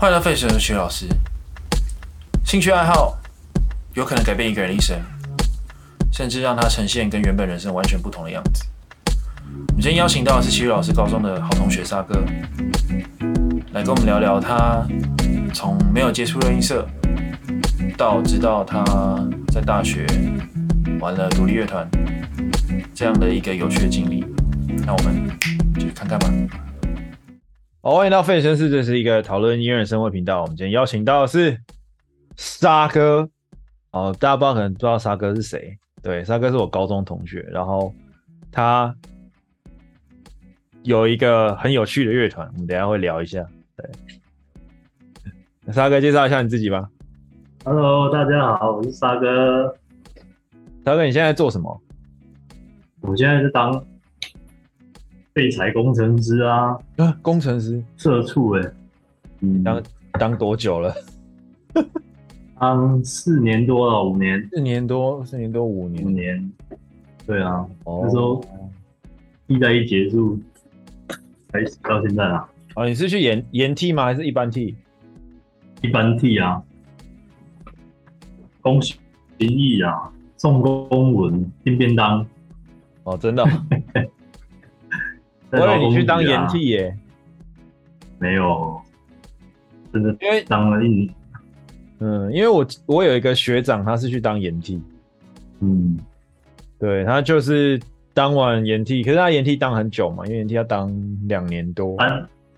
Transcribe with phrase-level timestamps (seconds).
[0.00, 1.06] 欢迎来费神的徐老师。
[2.42, 3.18] 兴趣爱好
[3.92, 4.98] 有可能改变一个人的一生，
[6.10, 8.64] 甚至让他呈现跟原本人生完全不同的样子。
[9.68, 12.18] 我们今天邀请到的是奇宇老师高中的好同学沙哥，
[13.72, 14.82] 来跟我们聊聊他
[15.52, 16.88] 从没有接触热音社，
[17.98, 18.82] 到直到他
[19.52, 20.06] 在大学
[20.98, 21.86] 玩了独立乐团
[22.94, 24.24] 这样的一个有趣的经历。
[24.86, 25.30] 那我们
[25.74, 26.69] 继续看看吧。
[27.82, 30.42] 好，欢迎到费城市，这是一个讨论音乐人生活频道。
[30.42, 31.58] 我们今天邀请到的是
[32.36, 33.26] 沙哥。
[33.92, 35.78] 哦，大家不知道，可能不知道沙哥是谁？
[36.02, 37.94] 对，沙哥是我高中同学，然后
[38.52, 38.94] 他
[40.82, 43.46] 有一个很有趣的乐团，我们等一下会聊一下。
[45.64, 46.86] 对，沙哥介绍一下你自己吧。
[47.64, 49.74] Hello，大家好，我是沙哥。
[50.84, 51.80] 沙哥，你现在做什么？
[53.00, 53.82] 我现在是当
[55.40, 56.76] 废柴工程师啊。
[56.98, 58.72] 啊，工程师，社畜哎。
[59.40, 59.82] 嗯，当
[60.12, 60.94] 当多久了？
[62.58, 64.46] 当四年多了，五年。
[64.52, 66.04] 四年多，四年多，五年。
[66.04, 66.52] 五年。
[67.26, 68.44] 对啊，哦、那时候
[69.46, 70.38] 一代一结束，
[71.50, 72.46] 开始到现在啊。
[72.74, 74.04] 哦，你是去延延替吗？
[74.04, 74.76] 还是一般替？
[75.80, 76.62] 一般替啊。
[78.60, 78.96] 恭喜
[79.38, 82.26] 心意啊，送公文，订便当。
[83.04, 83.48] 哦，真的、哦。
[85.52, 86.96] 我以为你去当延替耶。
[88.18, 88.80] 没有，
[89.92, 91.08] 真的，因为当了一年。
[92.02, 94.82] 嗯，因为我我有一个学长，他是去当延替，
[95.60, 95.98] 嗯，
[96.78, 97.78] 对，他就是
[98.14, 100.90] 当完延替，可是他延替当很久嘛，因为延替要当
[101.28, 102.06] 两年多，啊，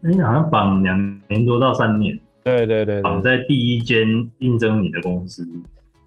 [0.01, 4.07] 你，好像绑两年多到三年，对对对，绑在第一间
[4.39, 5.45] 应征你的公司，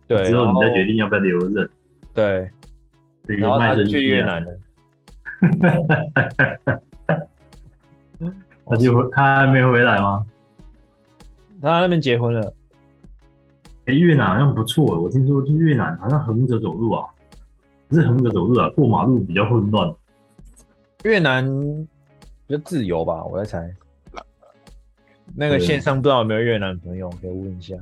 [0.08, 1.70] 对，之后你再决定要不要留任，
[2.14, 2.50] 对，
[3.26, 4.58] 然后他就去越南了，
[8.68, 10.26] 他就他还没回来吗？
[11.62, 12.54] 他那边结婚了。
[13.86, 15.02] 哎、欸，越南好像不错。
[15.02, 17.08] 我听说去越南好像横着走路啊，
[17.88, 19.94] 不是横着走路啊，过马路比较混乱。
[21.04, 21.46] 越南
[22.48, 23.72] 比较自由吧，我在猜。
[25.36, 27.76] 那个线上不知道有没有越南朋友，可以问一下。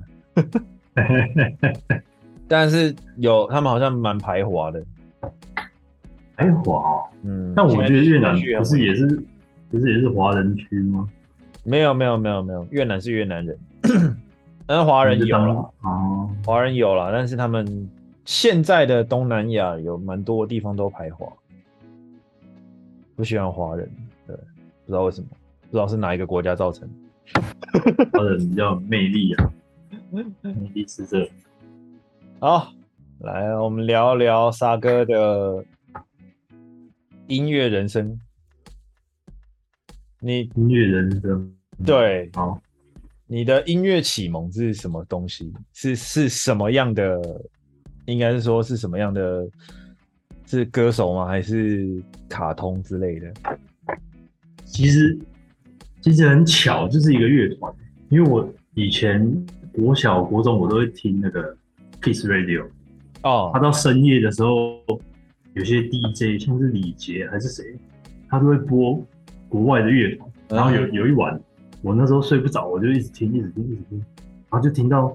[2.47, 4.83] 但是有，他们好像蛮排华的。
[6.35, 7.53] 排华哦，嗯。
[7.55, 9.07] 但我觉得越南不是也是，
[9.69, 11.07] 不是也是华人区吗？
[11.63, 13.57] 没有，没有，没有，没有，越南是越南人。
[14.65, 17.89] 但是华人有了，哦，华人有了，但是他们
[18.23, 21.27] 现在的东南亚有蛮多地方都排华，
[23.15, 23.89] 不喜欢华人，
[24.25, 25.27] 对，不知道为什么，
[25.69, 26.87] 不知道是哪一个国家造成。
[27.33, 27.41] 的，
[28.13, 29.51] 华人比较有魅力啊，
[30.41, 31.29] 魅力是这。
[32.39, 32.71] 好，
[33.19, 35.63] 来，我们聊聊沙哥的
[37.35, 38.19] 音乐人生，
[40.19, 42.61] 你音乐人生，对，好。
[43.25, 45.51] 你的音乐启蒙是什么东西？
[45.73, 47.19] 是是什么样的？
[48.05, 49.47] 应该是说是什么样的？
[50.45, 51.25] 是歌手吗？
[51.25, 51.99] 还是
[52.29, 53.33] 卡通之类的？
[54.65, 55.17] 其实
[56.01, 57.73] 其实很巧，就是一个乐团。
[58.09, 59.25] 因为我以前
[59.71, 61.57] 国小、国中我都会听那个
[62.01, 62.67] Kiss Radio
[63.23, 63.49] 哦。
[63.51, 64.79] 他到深夜的时候，
[65.53, 67.75] 有些 DJ 像是李杰还是谁，
[68.29, 68.99] 他都会播
[69.49, 70.29] 国外的乐团。
[70.49, 71.39] 然后有有一晚。
[71.81, 73.97] 我那时候睡不着，我就一直听，一直听，一直听，
[74.49, 75.13] 然后就听到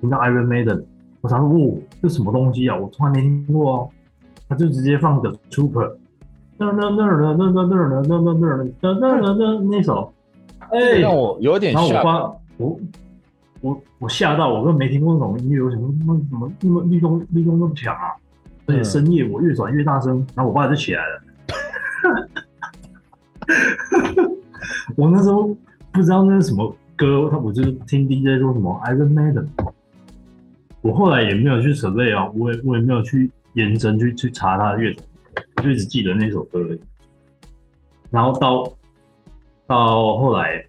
[0.00, 0.84] 听到 Iron Maiden，
[1.20, 2.76] 我想说，哦，这什么东西啊？
[2.76, 3.90] 我从来没听过哦。
[4.48, 5.96] 他就直接放个 Trooper，
[6.58, 10.12] 那那那那那那那那那那那那那那那首，
[10.70, 11.80] 哎，让我有点吓。
[11.80, 12.80] 然后我发我
[13.62, 18.14] 我我吓到，我根本没听过那种音乐，我想说，怎么怎么那么律动律动那么强啊？
[18.70, 21.22] 而且深夜我越转越大声，然后我爸就起来了。
[24.96, 25.56] 我那时候。
[25.92, 29.48] 不知道那是什么歌，他我就是听 DJ 说什么 Iron Maiden，
[30.82, 35.04] 我后来也没有去 survey 啊，我也我也没有去延伸去去查他的乐团，
[35.56, 36.80] 我就一直记得那首歌而已。
[38.08, 38.72] 然后到
[39.66, 40.64] 到后来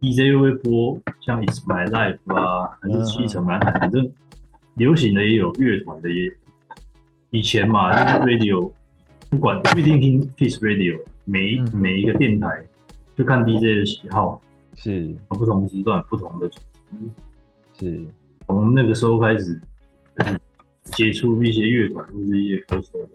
[0.00, 4.08] ，DJ 又会播像 It's My Life 啊，还是七成男孩，反正
[4.74, 6.32] 流行的也有，乐团的也有。
[7.32, 8.70] 以前嘛， 就是 radio
[9.28, 12.64] 不管不一定听 Kiss Radio，每每一个电台。
[13.14, 14.40] 就看 DJ 的喜好，
[14.74, 16.58] 是不同时段不同的主
[16.90, 17.10] 题，
[17.78, 18.06] 是
[18.46, 19.60] 从那个时候开始
[20.84, 23.08] 接触一些乐团或者一些歌手的。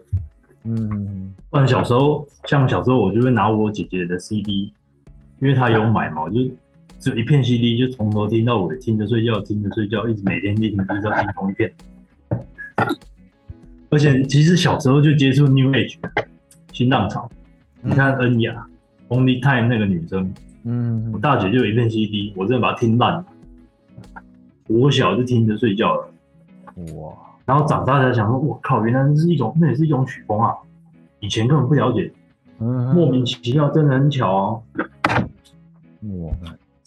[0.64, 4.72] 嗯，不然小时候像小时候我就会拿我姐姐的 CD，
[5.40, 6.40] 因为她有买嘛，我就
[7.00, 11.72] 只有一片 CD，就从头听到尾，听着睡觉，听着睡觉，一直每天一听一直听同一片。
[13.90, 15.96] 而且其实小时候就接触 New Age
[16.72, 17.28] 新浪潮，
[17.82, 18.66] 你看恩雅。
[19.10, 20.30] Only Time 那个女生，
[20.64, 23.24] 嗯，我大姐就有一片 CD，我真的把它听烂了。
[24.66, 26.10] 我小就听着睡觉了，
[26.94, 27.14] 哇！
[27.46, 30.52] 然后长大才想说，我靠，原来那是一种，那也是一种曲风啊，
[31.20, 32.12] 以前根本不了解，
[32.58, 34.62] 嗯，莫名其妙，真的很巧哦。
[36.02, 36.30] 哇，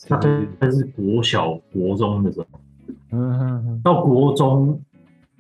[0.08, 2.48] 大概是国小、国中的时候，
[3.10, 4.80] 嗯哼哼，到国中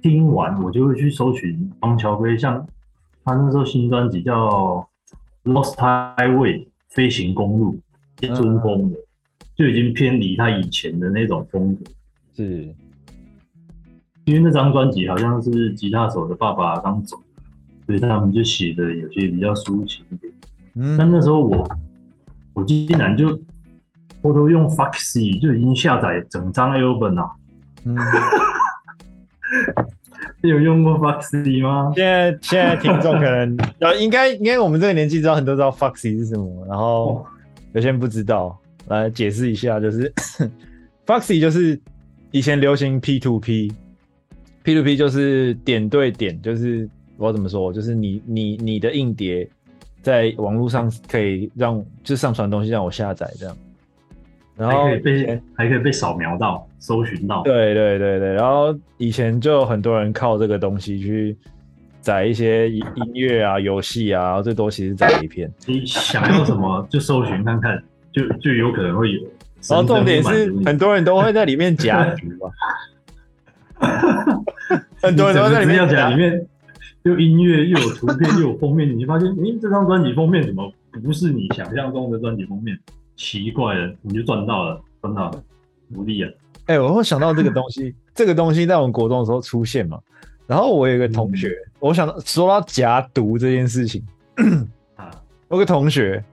[0.01, 2.65] 听完，我就会去搜寻方乔飞，像
[3.24, 4.88] 他那时候新专辑叫
[5.51, 6.59] 《Lost Highway》
[6.89, 7.80] 飞行公路，
[8.18, 8.98] 偏中风的，
[9.56, 11.83] 就已经偏离他以前的那种风格。
[12.36, 12.74] 是，
[14.25, 17.18] 因为那张专辑好像是吉他手的爸爸刚走，
[17.86, 20.33] 所以他们就写的有些比较抒情一点。
[20.75, 21.69] 嗯，但那时候我，
[22.53, 23.36] 我竟然就
[24.21, 27.31] 偷偷用 Foxy 就已经下载整张 album 了。
[27.83, 27.98] 嗯，你
[30.42, 31.92] 有用过 Foxy 吗？
[31.95, 37.25] 现在现在听众可能 呃应该应该我们这个年纪知道很多知道 Foxy 是什么，然后
[37.74, 38.57] 有些人不知道，
[38.88, 40.12] 来解释一下，就是
[41.06, 41.80] Foxy 就是。
[42.33, 49.45] 以前流行 P to P，P to P 就是点对点，就是我怎么说，就是你你你的硬碟
[50.01, 53.57] 在网络上可以让就上传东西让我下载这样，
[54.57, 61.36] 然后还可以被还可以被扫描到搜寻到，对对对对，然后以前就有很多人靠这个东西去
[62.00, 62.83] 载一些音
[63.13, 65.51] 乐啊、游戏啊，最多其实载一片。
[65.65, 67.81] 你想要什么就搜寻看看，
[68.12, 69.19] 就就有可能会有。
[69.69, 72.03] 然后重点是，很多人都会在里面夹
[75.01, 76.45] 很多人都会在里面夹，里面
[77.03, 80.71] 又音乐又有图片又有封面，你发现，诶，这张专辑封面怎么
[81.03, 82.77] 不是你想象中的专辑封面？
[83.21, 85.44] 奇怪了，你就赚到了，赚到了，
[85.89, 86.31] 努力啊！
[86.65, 90.00] 哎、欸，我会想到这个东西， 这个东西在我们国中的时候出现嘛。
[90.47, 94.03] 然后我有一个同学，嗯、我想到说到夹毒这件事情，
[95.47, 96.23] 我有个同学。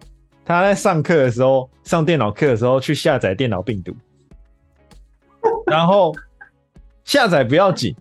[0.46, 3.94] 他在上课的时候，上电脑课的时候去下载电脑病毒，
[5.66, 6.14] 然后
[7.04, 7.94] 下载不要紧，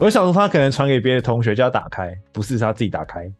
[0.00, 3.30] 我想说他可能传给别的同学叫他打开，不是他自己打开，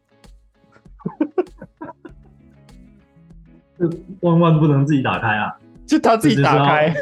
[3.78, 3.88] 这
[4.20, 5.55] 万万不能自己打开啊！
[5.87, 6.94] 就他自己打开，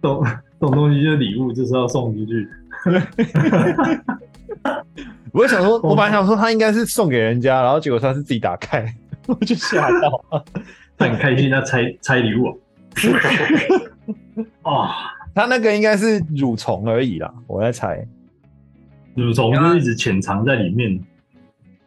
[0.00, 0.24] 懂
[0.58, 2.48] 懂东西就是礼物，就是要送出去。
[5.32, 8.92] 我想说，我本来想说他应该是送给人家，然后结果他是自己打开。
[9.26, 10.24] 我就吓到，
[10.98, 12.60] 他很开心，他拆拆礼物
[14.62, 14.88] 哦，
[15.32, 18.04] 他那个应该是蠕虫而已啦，我在猜，
[19.16, 21.00] 蠕虫就一直潜藏在里面，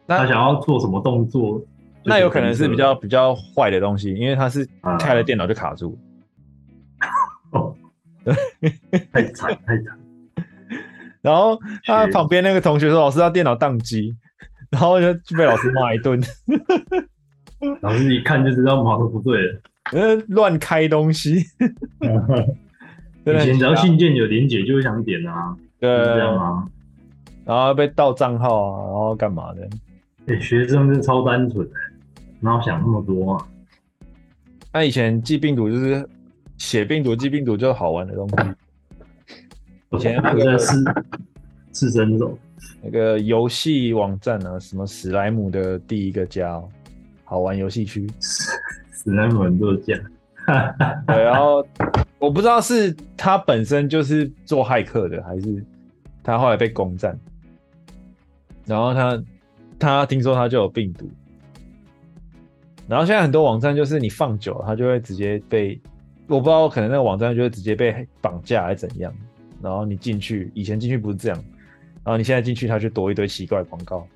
[0.08, 1.60] 他想要做什么动作，
[2.06, 4.66] 那有可能是比较比较坏的东西，因为他是
[4.98, 5.98] 开了电脑就卡住，
[7.50, 7.74] 哦，
[9.12, 9.98] 太惨太惨，
[11.20, 14.16] 然后他旁边那个同学说：“老师，他电脑宕机。”
[14.68, 16.20] 然后就被老师骂一顿。
[17.80, 19.60] 老师一看就知道码头不对了，
[19.92, 21.36] 呃，乱开东西。
[23.24, 26.64] 以前只要信件有连结就会想点啊，对，这样啊。
[27.44, 29.68] 然后被盗账号啊，然后干嘛的？
[30.26, 31.74] 哎、欸，学生是超单纯的，
[32.40, 33.48] 哪有想那么多啊？
[34.72, 36.08] 那以前寄病毒就是
[36.58, 38.36] 写病毒、寄病毒就是好玩的东西。
[39.90, 40.84] 以前那个是
[41.72, 42.26] 是真的，
[42.82, 46.68] 那个游戏网站啊，什么史莱姆的第一个家哦。
[47.28, 49.94] 好玩游戏区， 史莱姆很多家，
[51.08, 51.66] 对，然后
[52.20, 55.64] 我不知道是他本身就是做骇客的，还是
[56.22, 57.18] 他后来被攻占，
[58.64, 59.22] 然后他
[59.76, 61.10] 他听说他就有病毒，
[62.88, 65.80] 然后现在很多网站就是你放久了，它就会直接被，
[66.28, 69.12] 我不知道可能那个网站就会直接被绑架还是怎样，
[69.60, 71.44] 然后你进去，以前进去不是这样，
[72.04, 74.06] 然后你现在进去，它就多一堆奇怪广告。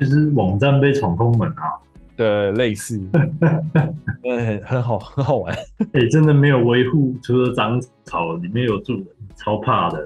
[0.00, 1.76] 就是网站被闯空门啊，
[2.16, 2.98] 对，类似，
[4.24, 5.54] 很很好，很好玩。
[5.92, 10.02] 哎、欸，真的没有维护，除了长草，里面有住人，超怕的。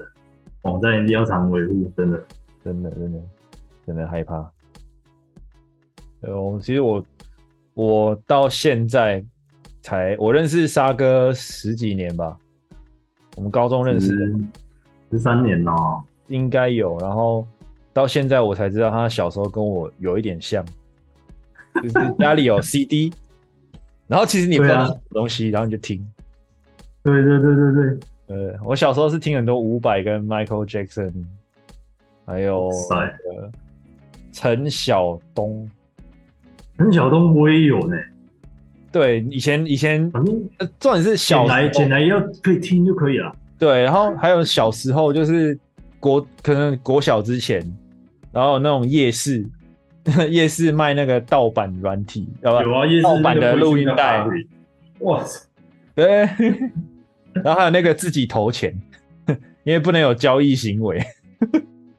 [0.63, 2.21] 网站一定要常维护，真的，
[2.65, 3.19] 真的，真的，
[3.85, 4.51] 真的害怕。
[6.21, 7.05] 呃，我其实我
[7.73, 9.23] 我到现在
[9.81, 12.37] 才我认识沙哥十几年吧，
[13.35, 14.39] 我们高中认识的，
[15.11, 17.47] 十三年哦，应该有，然后。
[17.93, 20.63] 到现在我才知道，他小时候跟我有一点像，
[21.81, 23.11] 就是家里有 CD，
[24.05, 26.07] 然后其实你不知道什么东西，啊、然后你就听。
[27.01, 27.97] 对对对对对，
[28.27, 31.11] 呃，我小时候是听很多伍佰跟 Michael Jackson，
[32.23, 32.69] 还有
[34.31, 35.67] 陈晓东。
[36.77, 37.95] 陈晓东我也有呢。
[38.91, 43.35] 对，以前以前，反正重点是小来简来要可以听就可以了。
[43.59, 45.57] 对，然后还有小时候就是
[45.99, 47.65] 国可能国小之前。
[48.29, 49.43] 然后那种夜市
[50.29, 54.23] 夜市卖那个盗版软体，有啊，夜市盗版的录音带，
[54.99, 55.47] 哇塞，
[55.95, 56.05] 对，
[57.33, 58.79] 然后还有那个自己投钱，
[59.63, 61.01] 因为不能有交易行为。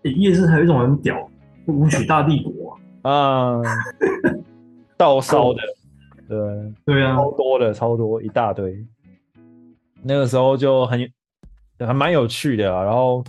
[0.05, 1.29] 欸、夜市还有一种很屌，
[1.67, 3.61] 舞曲大帝国啊，
[4.99, 5.63] 盗烧的，
[6.29, 6.75] 对。
[6.85, 8.85] 对啊，超多的，超多一大堆。
[10.03, 11.11] 那个时候就很
[11.79, 13.25] 还蛮有趣的啊，然后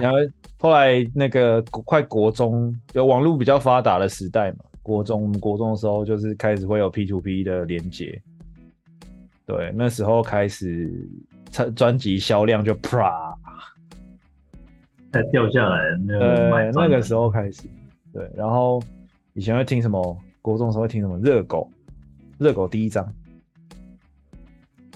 [0.00, 0.16] 然后
[0.58, 8.20] 后来那个快国中有网络比较发达的时代嘛，国中国中的时候就是开始会有 P to P 的连接，
[9.46, 10.90] 对，那时候开始
[11.50, 13.36] 专专辑销量就啪，
[15.12, 15.82] 才掉下来，
[16.72, 17.62] 那个时候开始，
[18.12, 18.82] 对，然后
[19.34, 21.70] 以前会听什么，国中的时候会听什么热狗，
[22.36, 23.10] 热狗第一章。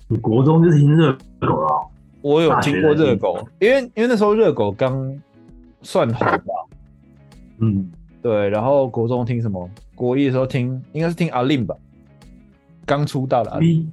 [0.07, 1.89] 你国中就听热狗了？
[2.21, 5.19] 我有听过热狗，因为因为那时候热狗刚
[5.81, 6.45] 算红吧。
[7.61, 7.91] 嗯，
[8.21, 8.51] 对。
[8.51, 9.67] 然后国中听什么？
[9.95, 11.75] 国一的时候听，应该是听阿令吧，
[12.85, 13.91] 刚出道的阿令。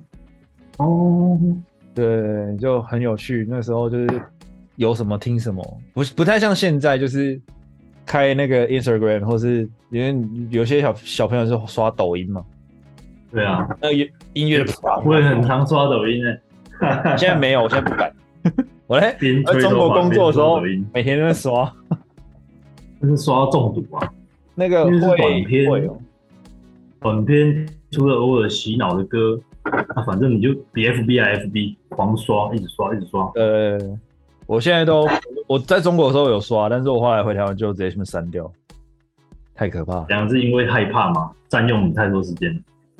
[0.75, 1.39] 哦，
[1.93, 3.47] 对，就很有趣。
[3.49, 4.21] 那时候就是
[4.75, 7.41] 有什么听什么，不不太像现在，就是
[8.05, 12.43] 开那个 Instagram，或是因为有些小小朋友是刷抖音嘛。
[13.31, 14.63] 对啊，那个音乐
[15.03, 16.39] 我也很常刷抖音诶。
[17.17, 18.13] 现在没有，我现在不敢。
[18.87, 19.13] 我在
[19.59, 20.61] 中国工作的时候，
[20.93, 21.73] 每天都在刷。
[22.99, 24.07] 那是刷到中毒啊！
[24.53, 25.97] 那个会短片，会哦。
[27.01, 29.39] 短片除了偶尔洗脑的歌，
[29.95, 33.31] 啊，反正你就 B F B I F B 狂刷，一直刷，一直刷。
[33.35, 33.79] 呃，
[34.45, 35.07] 我现在都
[35.47, 38.51] 我在中国的时候有刷，但是我后来回台湾就直接全部删掉，
[39.53, 40.03] 太可怕。
[40.07, 42.51] 两个是因为害怕嘛，占用你太多时间。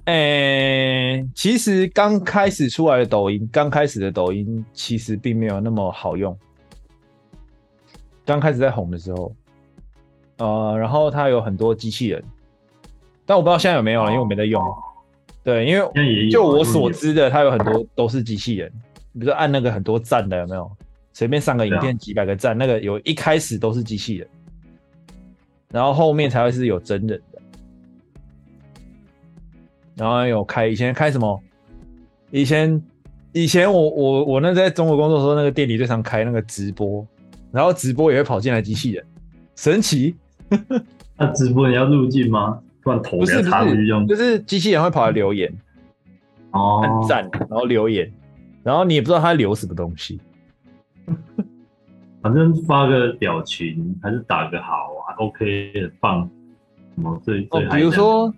[0.05, 6.37] 诶、欸，其实刚开始出来的抖音，刚开始的抖音其实并没有那么好用。
[8.23, 9.35] 刚开始在红的时候，
[10.37, 12.23] 呃，然后它有很多机器人，
[13.25, 14.63] 但我不知道现在有没有了，因为我没在用。
[15.43, 18.71] 对，因为就我所知的，它有很多都是机器人，
[19.13, 20.71] 比如说按那个很多赞的有没有？
[21.15, 24.27] 随便上个影片几百个赞，那个有一开始都是机器人，
[25.71, 27.41] 然后后面才会是有真人的。
[29.95, 31.41] 然后有开以前开什么？
[32.31, 32.83] 以前
[33.31, 37.07] 以前我我我那在中国工作的时候，那个店里最常开那个直播，
[37.49, 39.05] 然后直播也会跑进来机器人，
[39.55, 40.17] 神奇。
[41.15, 42.59] 那直播你要入镜吗？
[42.83, 45.49] 不然头不是不是用，就是机器人会跑来留言，
[46.51, 48.11] 哦，按赞，然后留言，
[48.63, 50.19] 然后你也不知道他留什么东西，
[52.21, 56.29] 反正发个表情还是打个好啊，OK，很棒。
[56.95, 58.33] 什么最最、哦、比如说。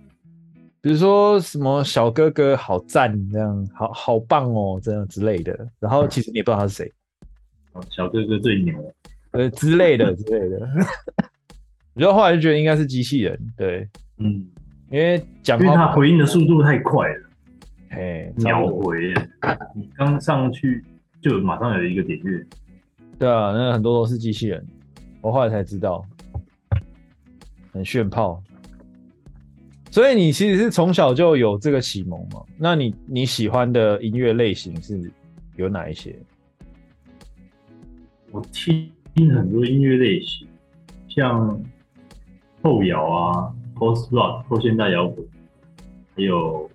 [0.80, 6.92] 比如说什么小哥哥好赞这样，好好棒哦这样之类的，然后其实你也不知道他是谁，
[7.72, 8.94] 哦小哥哥最牛，
[9.32, 10.68] 呃之类的之类的，
[11.94, 14.46] 然后后来就觉得应该是机器人，对，嗯，
[14.88, 17.30] 因为讲话，因为他回应的速度太快了，
[17.90, 19.12] 嘿，秒回，
[19.74, 20.84] 你刚上去
[21.20, 22.46] 就马上有一个点阅，
[23.18, 24.64] 对啊，那很多都是机器人，
[25.20, 26.04] 我后来才知道，
[27.72, 28.40] 很炫炮。
[29.90, 32.40] 所以你其实是从小就有这个启蒙嘛？
[32.56, 35.10] 那你你喜欢的音乐类型是
[35.56, 36.16] 有哪一些？
[38.30, 38.88] 我听
[39.34, 40.46] 很多音乐类型，
[41.08, 41.60] 像
[42.62, 45.26] 后摇啊、post rock、后现代摇滚，
[46.14, 46.70] 还有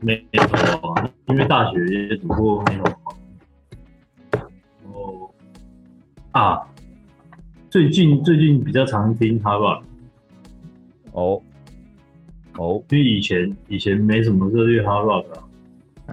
[0.00, 2.99] metal 啊，因为大学也读过 metal。
[6.32, 6.60] 啊，
[7.68, 9.82] 最近最近比较常听 rock。
[11.12, 11.42] 哦。
[12.56, 15.42] 哦，因为以前以前没什么热烈 rock 啊，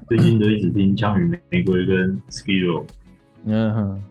[0.07, 2.86] 最近都一直听枪与玫瑰跟 Skid Row。
[3.45, 4.03] 嗯哼，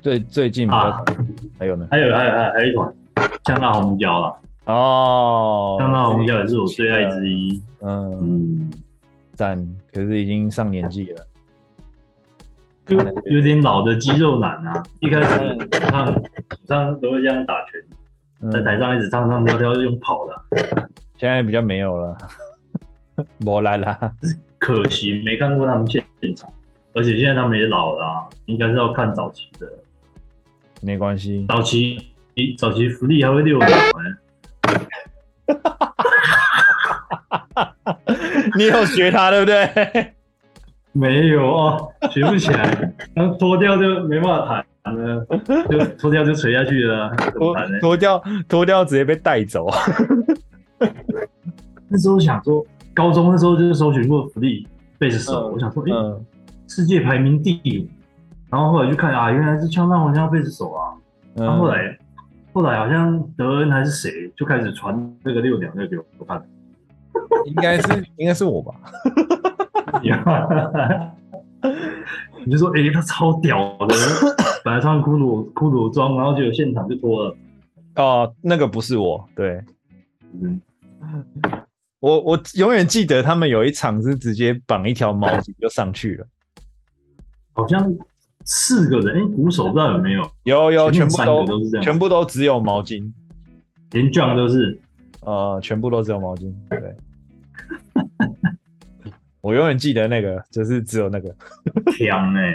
[0.00, 1.04] 最最近比较、啊、
[1.58, 1.88] 还有呢？
[1.90, 2.94] 还有还有还有还有一款
[3.44, 4.36] 香辣红椒啦。
[4.66, 7.60] 哦，香辣红椒也是我最爱之一。
[7.80, 8.70] 嗯嗯，
[9.32, 9.56] 赞，
[9.92, 11.26] 可是已经上年纪了，
[12.86, 14.82] 就有点老的肌肉男啊。
[15.00, 16.22] 一开始唱
[16.66, 17.82] 唱都会这样打拳。
[18.52, 20.42] 在台上一直唱唱跳跳，用跑的、啊。
[21.16, 22.16] 现在比较没有了，
[23.38, 24.12] 没来了。
[24.58, 26.04] 可惜没看过他们现
[26.36, 26.48] 场，
[26.92, 29.66] 而且现在他们也老了、啊，应该是要看早期的。
[30.82, 31.98] 没关系，早期
[32.58, 33.70] 早期福利还会溜两
[38.56, 40.12] 你有学他对不对？
[40.96, 45.26] 没有哦，学不起来，然后脱掉就没办法弹了。
[45.68, 49.68] 就脱掉就垂下去了，脱脱掉脱掉直接被带走。
[51.88, 54.66] 那时候想说，高中那时候就是搜寻过福利
[54.98, 56.20] 贝斯手，我想说，哎、欸，
[56.66, 57.86] 世界排名第五。
[58.48, 60.94] 然后后来就看啊，原来是枪弹红椒贝斯手啊。
[61.34, 61.98] 然后后来
[62.52, 66.42] 后来好像德恩还是谁就开始传这个六两六给我看，
[67.44, 68.72] 应该是应该是我吧。
[72.44, 73.94] 你就说，哎、欸，他超屌的，
[74.64, 77.36] 本来穿骷髅骷髅装，然后就有现场就脱了。
[77.96, 79.60] 哦，那个不是我，对，
[80.40, 80.60] 嗯，
[81.98, 86.26] 我我永远记得他们有一场是直接绑一条毛巾就上去了，
[87.52, 87.92] 好像
[88.44, 90.30] 四个人，哎、欸，鼓手不知道有没有？
[90.44, 93.10] 有有，全部都，都是这样，全部都只有毛巾，
[93.90, 94.80] 连 John 都是，
[95.22, 96.94] 呃，全部都只有毛巾，对。
[99.46, 101.32] 我永远记得那个，就是只有那个
[101.96, 102.52] 强哎。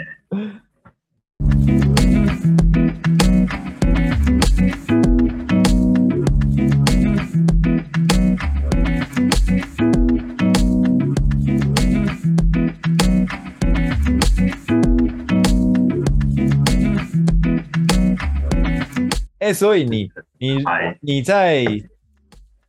[19.38, 20.62] 哎、欸，所以你 你
[21.00, 21.64] 你在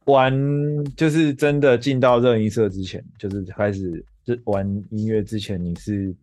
[0.06, 0.34] 玩，
[0.96, 4.06] 就是真的进到热音社之前，就是开始。
[4.24, 6.16] 就玩音乐之前，你是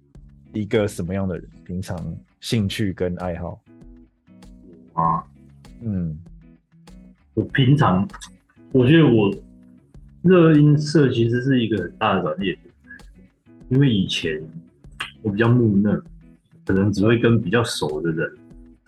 [0.55, 1.47] 一个什么样的人？
[1.65, 1.99] 平常
[2.41, 3.61] 兴趣跟爱好
[4.95, 5.23] 啊？
[5.83, 6.19] 嗯，
[7.35, 8.09] 我平常
[8.73, 9.35] 我觉得我
[10.23, 12.57] 热音社其实是一个很大的转变，
[13.69, 14.43] 因为以前
[15.23, 16.03] 我比较木讷，
[16.65, 18.31] 可能只会跟比较熟的人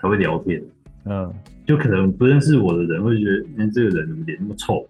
[0.00, 0.62] 才会聊天。
[1.04, 1.32] 嗯，
[1.66, 4.88] 就可能不认识我的人会觉得，哎，这个人怎么脸那么臭？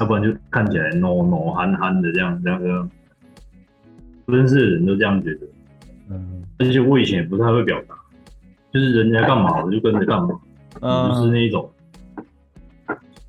[0.00, 2.90] 要不然就看起来 no no 憨憨的这样这样这样。
[4.28, 5.46] 不认识的人都这样觉得，
[6.10, 7.94] 嗯，而且我以前也不太会表达，
[8.70, 10.38] 就是人家干嘛 我就跟着干嘛，
[10.82, 11.70] 嗯，就是那种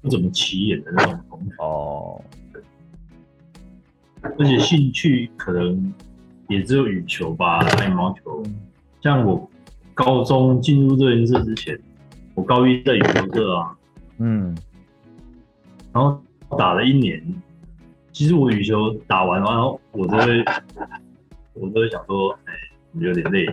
[0.01, 2.21] 不怎么起眼的那种同学哦。
[4.37, 5.93] 而且兴趣可能
[6.49, 8.43] 也只有羽球吧，打羽毛球。
[9.01, 9.49] 像我
[9.93, 11.79] 高中进入这件事之前，
[12.35, 13.73] 我高一在羽球社啊，
[14.17, 14.53] 嗯，
[15.93, 16.21] 然后
[16.57, 17.23] 打了一年。
[18.19, 20.43] 其实我羽球打完，然后我都会，
[21.55, 22.53] 我都会想说，哎，
[22.95, 23.47] 有点累。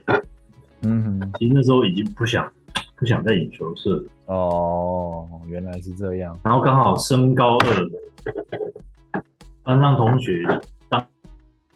[0.83, 2.53] 嗯哼，其实那时候已经不想，
[2.97, 4.05] 不想在羽球社了。
[4.25, 6.37] 哦，原来是这样。
[6.43, 9.23] 然后刚好升高二，
[9.63, 10.45] 班上同学
[10.89, 11.07] 当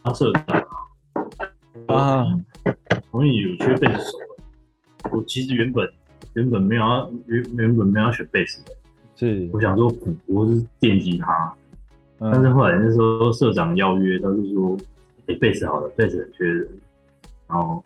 [0.03, 0.61] 当社长
[1.97, 2.27] 啊，
[3.13, 4.19] 所以有缺贝斯手。
[5.13, 5.89] 我其实原本
[6.35, 8.73] 原本没有要原原本没有要选贝斯的，
[9.15, 11.55] 是我想说补我是电吉他。
[12.21, 14.77] 但是后来那时候社长邀约，他就说
[15.27, 16.69] ：“哎，贝斯好了，贝斯很缺人。”
[17.49, 17.83] 然后，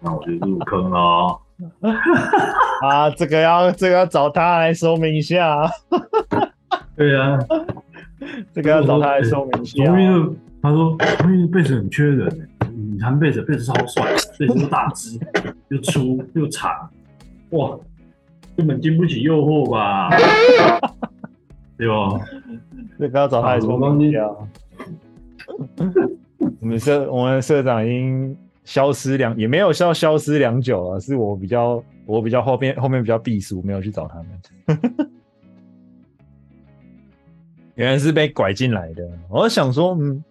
[0.00, 1.38] 那我就入坑了。
[2.82, 5.66] 啊，这个要这个要找他来说明一下。
[6.94, 7.38] 对啊，
[8.52, 9.82] 这个要找他来说明一下。
[9.82, 14.04] 因为他说，因为贝斯很缺人，你弹贝斯，贝斯超帅，
[14.38, 15.18] 贝斯大只，
[15.68, 16.70] 又粗又长，
[17.50, 17.78] 哇，
[18.56, 20.10] 根本经不起诱惑吧？
[21.78, 22.20] 对吧？
[23.00, 24.28] 这个要找他来说明一下。
[26.60, 31.00] 我们 社我们社长已经消失良，也没有消消失良久了。
[31.00, 34.26] 是我比较我比较后面后面比较避俗，没有去找他们。
[37.74, 39.08] 原来是被拐进来的。
[39.30, 40.22] 我想说，嗯，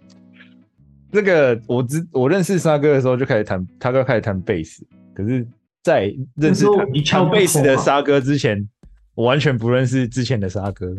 [1.11, 4.85] 这个我知我认识沙哥的时候就开始弹，他哥开始弹贝斯。
[5.15, 5.47] 可是，
[5.81, 6.67] 在认识
[7.03, 8.69] 弹贝斯的沙哥之前，
[9.15, 10.95] 我完全不认识之前的沙哥。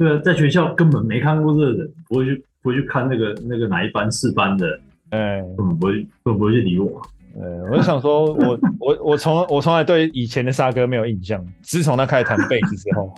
[0.00, 7.02] 对啊，在学校根本没看过这个人，不会去不会去看那个那个哪一班四班的，哎，根本不会根本不会去理我。
[7.38, 13.14] 呃，我就想说，我我我从我从来对以前的沙哥没有印象，自从他开始弹贝斯之后，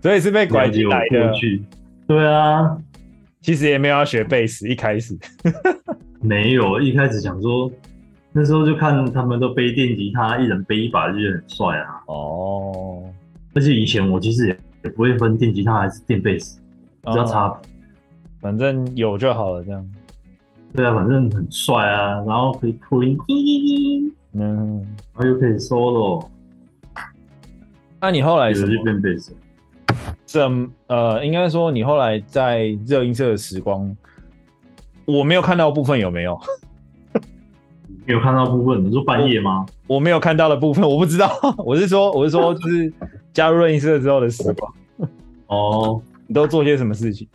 [0.00, 1.32] 所以是被拐进来的。
[2.06, 2.78] 对啊，
[3.40, 5.18] 其实也没有要学贝斯，一开始
[6.20, 7.68] 没有，一开始想说。
[8.38, 12.02] 那时候就看他们都背电吉他，一人背一把，就觉得很帅啊。
[12.06, 13.02] 哦，
[13.56, 14.48] 而且以前我其实
[14.84, 16.60] 也不会分电吉他还是电贝斯，
[17.10, 17.70] 只要差别，
[18.38, 19.64] 反正有就好了。
[19.64, 19.90] 这样。
[20.74, 23.16] 对啊，反正很帅啊，然后可以破音，
[24.34, 26.26] 嗯，然后又可以 solo。
[27.98, 29.34] 那你后来是变贝斯？
[30.26, 33.96] 怎呃，应该说你后来在热音社的时光，
[35.06, 36.38] 我没有看到部分有没有？
[38.04, 39.64] 没有看到部分，你说半夜吗？
[39.86, 41.32] 我，我没有看到的部分，我不知道。
[41.64, 42.92] 我是说，我是说，就是
[43.36, 44.72] 加入热音社之后的时光。
[45.48, 47.28] 哦，你 都做些什么事情？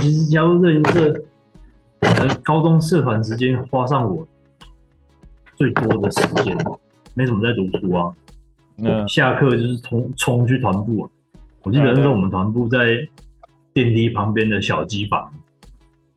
[0.00, 1.24] 其实加入热音社，
[2.42, 4.26] 高中社团时间花上我
[5.54, 6.58] 最多的时间，
[7.14, 8.12] 没怎么在读书啊。
[8.78, 11.10] 嗯，下课就是冲冲去团部啊。
[11.62, 13.06] 我记得那时候我们团部在
[13.72, 15.32] 电梯旁边的小机房，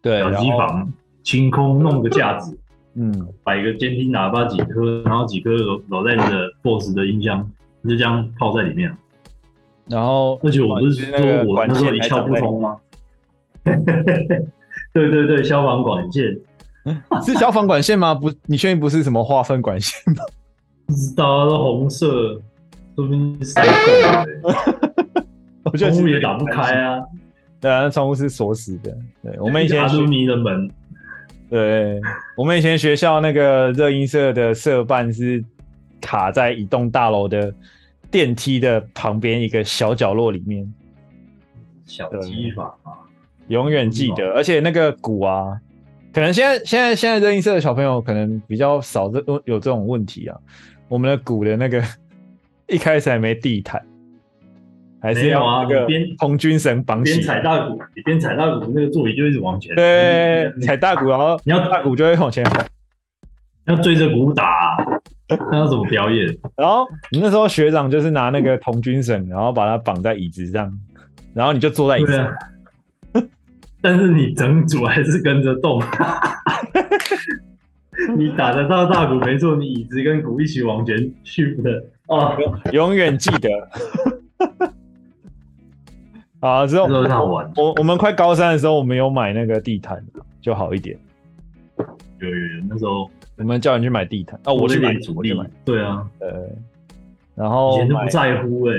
[0.01, 2.57] 对，小机房清空，弄个架子。
[2.95, 7.47] 嗯，摆个监听喇叭几颗，然后几颗老老赖的 BOSS 的音箱，
[7.87, 8.91] 就这样泡在里面。
[9.87, 12.77] 然后，而且我不是说我那时候一窍不通吗？
[14.93, 16.23] 对对对，消防管线
[17.25, 18.13] 是消防管线吗？
[18.13, 20.23] 不，你确定不是什么化粪管线吗？
[20.85, 22.41] 不知道，都红色，
[22.95, 23.69] 说不定是塞够
[24.01, 25.25] 的。
[25.65, 27.01] 我觉得窗户也打不开啊。
[27.59, 28.95] 对啊，那窗户是锁死的。
[29.23, 30.69] 对，我们以前阿鲁米的门。
[31.49, 31.99] 对，
[32.37, 35.43] 我们以前学校那个热音社的社办是
[36.01, 37.53] 卡在一栋大楼的
[38.09, 40.73] 电梯的旁边一个小角落里面。
[41.85, 42.91] 小机房啊，
[43.47, 44.31] 永远记得。
[44.33, 45.59] 而且那个鼓啊，
[46.13, 50.37] 可能现在现在现在热音社的小朋友可能比较少这有这种问题啊。
[50.87, 51.83] 我们的鼓的那个
[52.67, 53.81] 一开始还没地毯。
[55.01, 59.75] 还是要那个红军绳绑起，边踩大鼓，你边踩大鼓，那个座椅就一直往前。
[59.75, 62.65] 对，踩大鼓，然后你要大鼓就会往前跑，
[63.67, 64.75] 要追着鼓打，
[65.51, 66.27] 那要怎么表演？
[66.55, 70.71] 然后你那时候学长就是拿那个童军绳，然后把它绑在椅子上，
[71.33, 72.31] 然后你就坐在椅子上。
[73.81, 75.79] 但是你整组还是跟着动，
[78.17, 82.35] 你打得到大鼓没错，你椅子跟鼓一起往前去的哦，
[82.71, 83.49] 永远记得。
[86.39, 86.85] 啊，之后
[87.55, 90.03] 我我们快高三的时候，我们有买那个地毯，
[90.41, 90.97] 就好一点。
[92.19, 95.33] 有有有，那时候我们叫你去买地毯，啊，我去买主力。
[95.63, 96.47] 对啊，呃，
[97.35, 98.75] 然后以前都不在乎哎，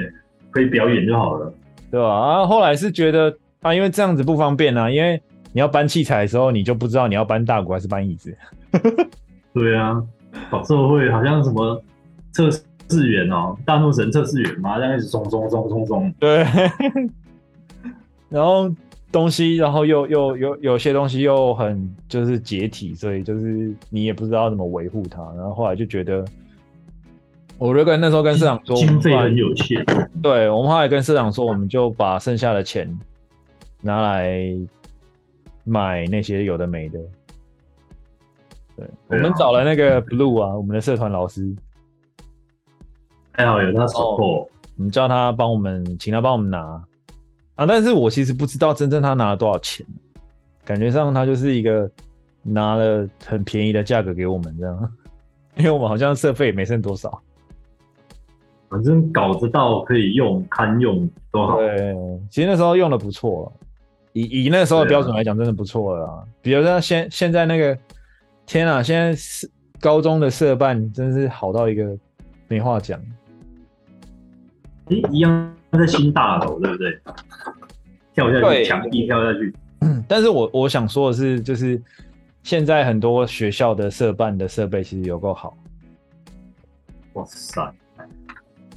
[0.51, 1.53] 可以表演就好了，
[1.91, 2.09] 对吧？
[2.09, 5.21] 啊，后来是觉得啊，因为这样子不方便啊，因为
[5.53, 8.37] 你要搬器材的时候，你就不知道你要搬大鼓还是搬椅子。
[9.53, 10.03] 对啊，
[10.51, 11.83] 搞社会好像什么
[12.33, 12.51] 测
[12.89, 16.47] 试员哦，大怒神测试员嘛，这样一直冲冲冲冲冲，对。
[18.29, 18.69] 然后
[19.13, 25.23] 东西，然后又又有有些东西又很就是解体，所以就是你也不知道怎么维护它。
[25.37, 26.25] 然后后来就觉得，
[27.57, 29.85] 我就跟那时候跟社长说，经费很有限。
[30.23, 32.87] 对，我们后来跟社长说，我们就把剩下的钱
[33.81, 34.53] 拿来
[35.65, 36.99] 买那些有的没的。
[38.77, 41.55] 对，我们找了那个 Blue 啊，我们的社团老师，
[43.33, 46.83] 还好有他 support，我们叫他帮我们，请他帮我们拿。
[47.57, 47.67] 啊！
[47.67, 49.85] 但是我其实不知道真正他拿了多少钱，
[50.65, 51.91] 感觉上他就是一个
[52.43, 54.93] 拿了很便宜的价格给我们这样，
[55.57, 57.21] 因为我们好像社费也没剩多少，
[58.69, 61.57] 反正搞得到可以用堪用都好。
[61.57, 61.97] 对，
[62.31, 63.53] 其实那时候用的不错，
[64.13, 66.07] 以以那时候的标准来讲，真的不错了。
[66.07, 67.79] 啊、比如说现现在那个，
[68.45, 68.83] 天啊！
[68.83, 71.97] 现在是高中的社办真是好到一个
[72.49, 73.01] 没话讲。
[74.89, 75.56] 诶，一样。
[75.73, 76.99] 在新大楼，对不对？
[78.15, 79.55] 跳下去，墙壁跳下去。
[79.81, 81.81] 嗯，但是我我想说的是，就是
[82.43, 85.57] 现在很多学校的社办的设备其实有够好。
[87.13, 87.75] 哇塞！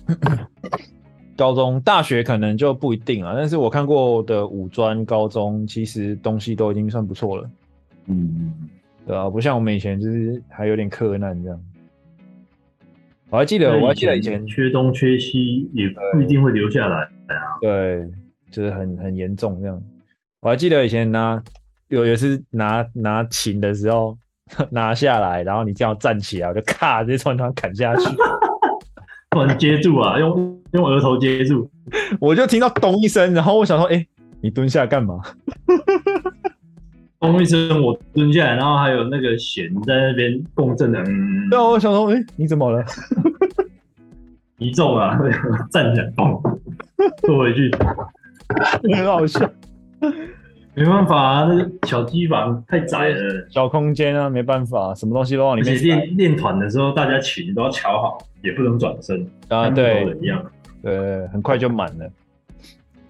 [1.38, 7.50] 高中、大学可能就不一定了，但是我看过的五专高中，其实东西都已经算不错了。
[8.08, 8.54] 嗯，
[9.08, 11.62] 对啊，不像我们以前就是还有点克难这样。
[13.32, 17.36] 我还记得，我还记得以前缺东缺西也不一定会留下来啊。
[17.62, 18.08] 对，
[18.52, 19.82] 就是很很严重这样。
[20.42, 21.42] 我还记得以前拿
[21.90, 24.18] 有一次拿拿琴的时候
[24.72, 28.04] 拿下来，然后你这样站起来，我就咔直接从他砍下去，
[29.30, 31.70] 突然接住啊，用用额头接住，
[32.20, 34.08] 我就听到咚一声，然后我想说，哎、欸，
[34.42, 35.22] 你蹲下干嘛？
[37.20, 41.00] 咚一声，我蹲下来，然后还有那个弦在那边共振的。
[41.02, 42.84] 嗯，对，我想说，哎、欸，你怎么了？
[44.58, 45.20] 一重啊，
[45.70, 46.42] 站起来，咚，
[47.24, 47.70] 坐回去，
[48.96, 49.50] 很好笑。
[50.76, 55.78] 没办法啊，那个小机房太窄了，小空间啊，没办法，什么东西都往里面。
[55.82, 60.42] 练练团的时候，大家琴都要瞧好，也不能转身啊，对，一样，
[60.82, 62.10] 对，很快就满了。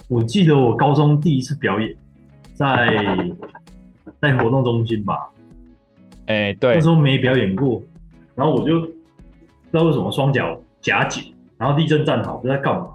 [0.08, 1.96] 我记得我高中第一次表演，
[2.56, 2.88] 在。
[4.22, 5.30] 在活动中心吧，
[6.26, 7.82] 哎、欸，对，那时候没表演过，
[8.36, 8.94] 然后我就不知
[9.72, 12.90] 道为什么双脚夹紧，然后立正站好，不知道在干嘛，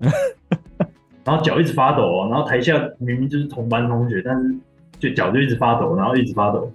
[1.24, 4.54] 然后脚一直发抖哦，然后台下明明就是同班同学，但是
[4.98, 6.70] 就脚就一直发抖，然后一直发抖。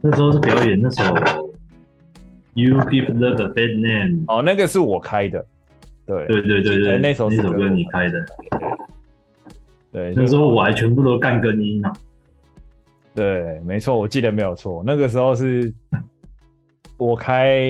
[0.00, 1.02] 那时候是表演那首
[2.54, 5.44] 《You Give Love a Bad Name》，哦，那个是我开的，
[6.06, 8.24] 对，对对对对，那首那首歌你开的，
[9.90, 11.92] 对，那时候我还全部都干跟音呢。
[13.18, 14.80] 对，没错，我记得没有错。
[14.86, 15.74] 那个时候是
[16.96, 17.68] 我开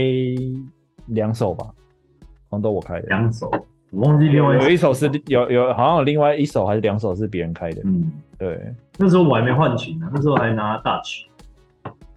[1.07, 3.51] 两首吧，好像都我开的两首，
[3.91, 7.81] 我忘记另外有一首是有有好像有另外一首还是两首是别人开的。
[7.87, 11.27] 嗯，对，那时候我还没换琴呢，那时候还拿大琴。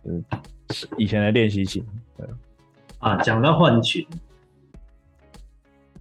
[0.04, 0.22] 嗯，
[0.98, 1.82] 以前的练习琴。
[2.18, 2.28] 对
[3.00, 4.06] 啊，讲到换琴，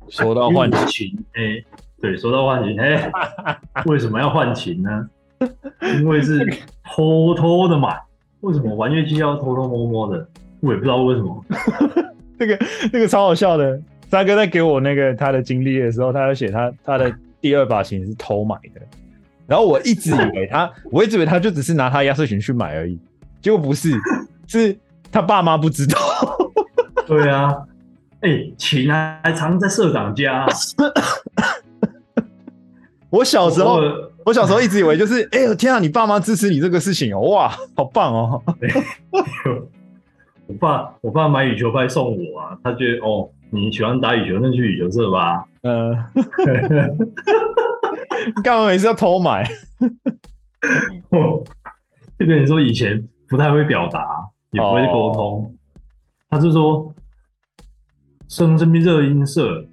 [0.09, 1.65] 说到换琴，哎、欸，
[2.01, 3.13] 对，说到换琴，哎、欸，
[3.87, 5.09] 为什么要换琴呢？
[5.99, 6.45] 因为是
[6.85, 8.01] 偷偷的买。
[8.41, 10.27] 为什么玩乐器要偷偷摸摸的？
[10.61, 11.45] 我也不知道为什么。
[12.39, 12.59] 那个
[12.93, 18.81] 那个超好笑的，三哥在给我那个他的经历的时候，他要写他他的第二把琴是偷买的，
[19.47, 22.99] 然后我一直以为他， 我一直以为他就只是拿他压岁钱去买而已，
[23.43, 23.91] 结果不是，
[24.47, 24.75] 是
[25.13, 25.99] 他爸妈不知道。
[27.07, 27.55] 对啊，
[28.21, 30.47] 哎、欸，琴还藏在社长家。
[33.11, 33.83] 我小时候
[34.25, 38.43] 我，小时候一直以为就是，哎、欸、呦天啊，你爸妈支持你这个事情哦，哇，好棒哦。
[40.47, 45.45] 我爸，我爸买羽球拍送我啊，他觉得哦，你喜欢打羽球，那去羽球社吧。
[45.63, 46.09] 嗯、呃，
[48.43, 49.49] 干嘛每次要偷买？
[52.19, 54.07] 就跟你说，以前不太会表达，
[54.51, 55.45] 也不会沟通。
[55.45, 55.51] 哦、
[56.29, 56.93] 他是说，
[58.29, 59.65] 生这边热音社，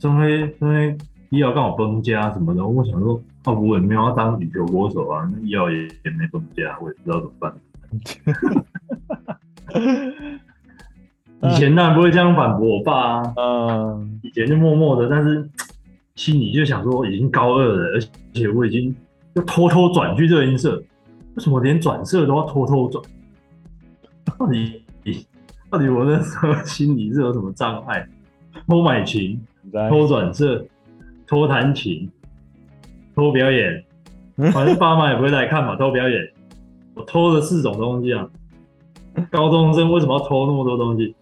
[0.00, 0.96] 生黑生黑
[1.34, 2.64] 医药刚好崩家什么的。
[2.64, 7.52] 我想说，啊，我也没有要当羽球国手啊，那医药也也没崩家，我也不知道怎么办。
[11.50, 15.46] 以前当然不会这样反驳我爸啊，嗯，以前就默默的，但是
[16.14, 18.00] 心里就想说，已经高二了，而
[18.32, 18.94] 且我已经
[19.34, 20.76] 就偷偷转去热音社，
[21.34, 23.04] 为什么连转社都要偷偷转？
[24.38, 24.82] 到底
[25.68, 28.08] 到底我那时候心里是有什么障碍？
[28.66, 29.38] 偷买琴、
[29.90, 30.64] 偷转社、
[31.26, 32.10] 偷弹琴、
[33.14, 33.84] 偷表演，
[34.52, 36.20] 反正爸妈也不会来看嘛，偷表演，
[36.94, 38.28] 我偷了四种东西啊。
[39.30, 41.14] 高中生为什么要偷那么多东西？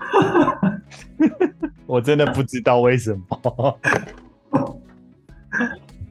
[1.86, 3.78] 我真的不知道为什么。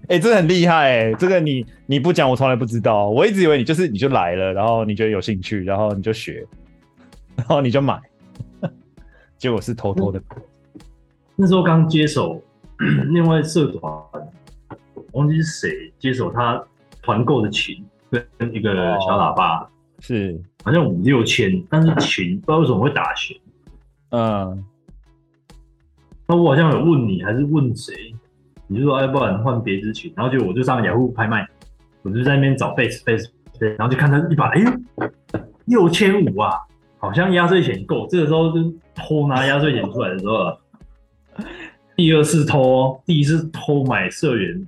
[0.07, 1.15] 哎、 欸，这很厉害哎、欸！
[1.15, 3.09] 这个你你不讲，我从来不知道。
[3.09, 6.45] 我一直以为你就是你就来了，然后你觉得有兴趣，然后你就学，
[7.37, 7.97] 然后你就买。
[9.37, 10.21] 结果是偷偷的。
[11.37, 12.43] 那时候刚接手
[13.11, 13.91] 另外社团，
[15.11, 16.63] 忘记是谁接手他
[17.01, 19.59] 团购的琴跟一个小喇叭。
[19.63, 19.67] 哦
[20.01, 23.35] 是，好像五六千，但是琴不知道为什么会打弦。
[24.11, 24.63] 嗯，
[26.25, 28.15] 那我好像有问你，还是问谁？
[28.67, 30.13] 你就说哎，不然换别支琴。
[30.15, 31.45] 然后就我就上雅虎拍卖，
[32.01, 33.29] 我就在那边找贝斯贝斯，
[33.77, 34.71] 然后就看他一把，哎呦，
[35.65, 36.51] 六千五啊，
[36.97, 38.07] 好像压岁钱够。
[38.09, 40.61] 这个时候就偷拿压岁钱出来的时候了。
[41.99, 44.65] 第二次偷，第一次偷买社员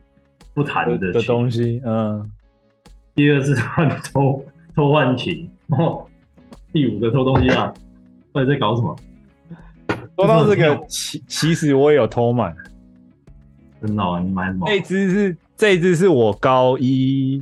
[0.54, 2.30] 不谈的，的东西，嗯，
[3.16, 4.44] 第二次换偷。
[4.76, 6.10] 偷换琴，然后
[6.74, 7.74] 第五个偷东西啊！
[8.34, 8.96] 到底在搞什么？
[10.16, 12.54] 说到这个， 其其实我也有偷买。
[13.82, 14.04] 真的？
[14.22, 14.66] 你买什么？
[14.68, 17.42] 这支是这一支是我高一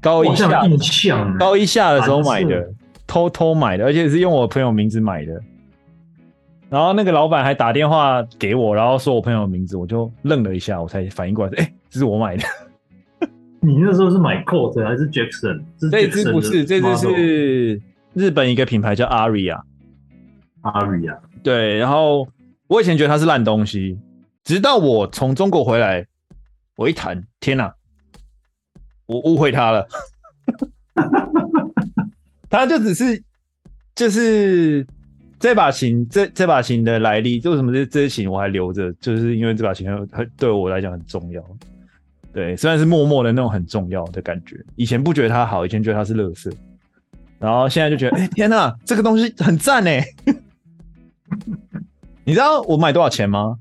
[0.00, 2.70] 高一下印象高一下的时候买的，
[3.06, 5.42] 偷偷买的，而且是用我朋友名字买的。
[6.74, 12.42] 然后那个老板还打电话给我，然后说我朋友的名字，我就愣了一下，我才反应过来，哎、欸，这是我买的。
[13.60, 15.62] 你那时候是买 Colt 还是 Jackson？
[15.78, 17.80] 这只不是，这只是
[18.14, 19.62] 日本一个品牌叫 Aria。
[20.62, 21.16] Aria。
[21.44, 22.26] 对，然后
[22.66, 23.96] 我以前觉得它是烂东西，
[24.42, 26.04] 直到我从中国回来，
[26.74, 27.72] 我一弹，天哪，
[29.06, 29.86] 我误会它了。
[32.50, 33.22] 它就只是，
[33.94, 34.84] 就是
[35.44, 38.90] 这把琴，这这把琴的来历，为什么这这些琴我还留着？
[38.94, 41.44] 就是因为这把琴很很对我来讲很重要。
[42.32, 46.50] 对，虽然是默默的那种很重要的感觉，以前不觉得它好，以前觉得它是垃圾，
[47.38, 50.02] 然后现在就觉得，哎、欸，天哪，这个东西很赞哎！
[52.24, 53.58] 你知道我买多少钱吗？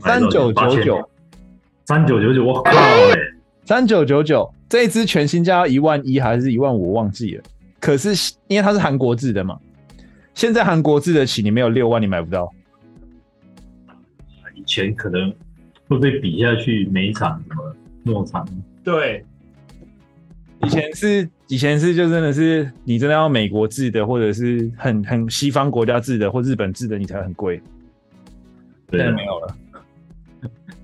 [0.00, 1.10] 三九九九，
[1.86, 3.16] 三九九九，我靠哎！
[3.64, 7.42] 三九九九，这一支全新价要一万一还是一万五，我忘记了。
[7.80, 8.10] 可是
[8.46, 9.58] 因为它是韩国制的嘛，
[10.36, 12.48] 现在韩国制的琴你没有六万你买不到。
[14.54, 15.34] 以前可能。
[15.88, 18.44] 会被比下去，每一场什么末场？
[18.82, 19.24] 对，
[20.64, 27.62] 以前是以前是就真的是你真的要美国制的，或者是很很西方国家制的，或日本制的，你才很贵。
[28.90, 29.56] 现在没有了，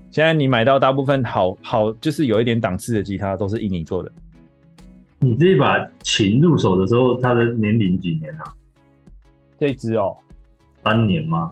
[0.09, 4.09] 现在你买到大部分好好就是有一点档次的吉他都是印尼做的。
[5.19, 8.53] 你这一把琴入手的时候，它的年龄几年啊？
[9.63, 10.17] 这只哦，
[10.83, 11.49] 三年吗？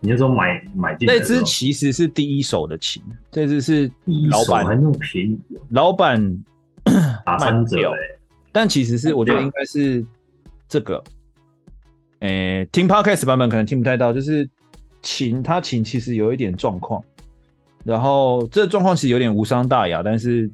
[0.00, 3.88] 你那时候买买进来，这支其实是第一手的琴，这只是
[4.28, 5.38] 老板还那么便宜，
[5.68, 6.44] 老板
[7.24, 7.78] 打三折，
[8.50, 10.04] 但其实是我觉得应该是
[10.68, 11.00] 这个，
[12.18, 14.50] 诶、欸，听 Podcast 版本可能听不太到，就是
[15.00, 17.00] 琴它琴其实有一点状况，
[17.84, 20.50] 然后这状况其实有点无伤大雅，但是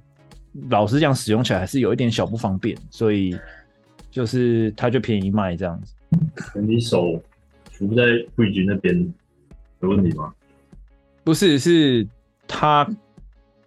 [0.69, 3.35] 老实讲使用起来还是有一点小不方便，所以
[4.11, 5.95] 就是它就便宜卖这样子。
[6.55, 7.23] 你手
[7.71, 8.03] 扶在
[8.37, 9.15] bridge 那边
[9.81, 10.33] 有问题吗？
[11.25, 12.07] 不是，是
[12.49, 12.83] 他，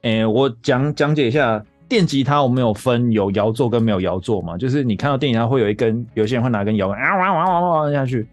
[0.01, 8.27] 哎、欸，我讲讲解一下，电吉他我们有分有摇座跟没有摇座嘛，就是你看到电吉他会有一根，有些人会拿根摇杆啊哇哇哇哇下去，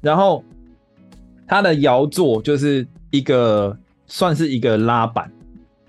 [0.00, 0.44] 然后
[1.46, 5.30] 它的摇座就是一个算是一个拉板，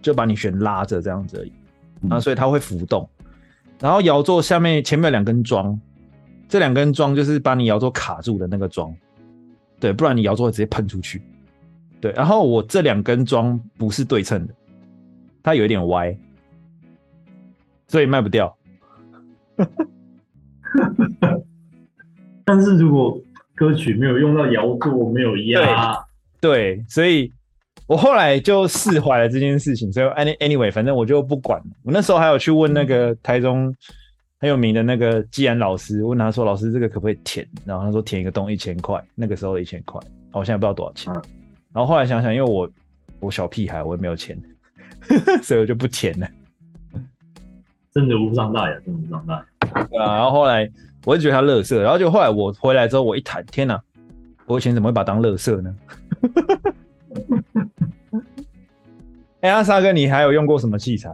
[0.02, 1.52] 就把你弦拉着这样子而已，
[2.10, 3.10] 啊，所以它会浮动，
[3.80, 5.78] 然后摇座下面前面有两根桩，
[6.48, 8.96] 这两根桩就是把你摇座卡住的那个桩，
[9.80, 11.22] 对，不然你摇座会直接喷出去。
[12.00, 14.54] 对，然后我这两根桩不是对称的，
[15.42, 16.16] 它有一点歪，
[17.88, 18.56] 所以卖不掉。
[22.46, 23.20] 但是如果
[23.56, 25.98] 歌曲没有用到摇座，没有压，
[26.40, 27.32] 对，所以
[27.88, 29.92] 我后来就释怀了这件事情。
[29.92, 31.60] 所以 any anyway，反正我就不管。
[31.84, 33.76] 我那时候还有去问那个台中
[34.46, 40.00] 很有名的那个季安老师，问他说：“老师，这个可不可以填？”然后他说：“填一个洞一千块。”那个时候的一千块，
[40.32, 41.12] 我现在不知道多少钱。
[41.12, 41.20] 嗯
[41.74, 42.70] 然后后来想想，因为我
[43.20, 44.40] 我小屁孩，我也没有钱，
[45.42, 46.30] 所以我就不填了。
[47.92, 49.44] 真的无上大雅，真的无上大雅。
[49.90, 50.70] 对啊，然后后来
[51.06, 53.82] 我就觉得他乐色，然后就后来我回来之后，我一谈，天哪，
[54.46, 55.76] 我以前怎么会把它当乐色呢？
[59.42, 61.12] 哎，阿沙哥，你还有用过什么器材？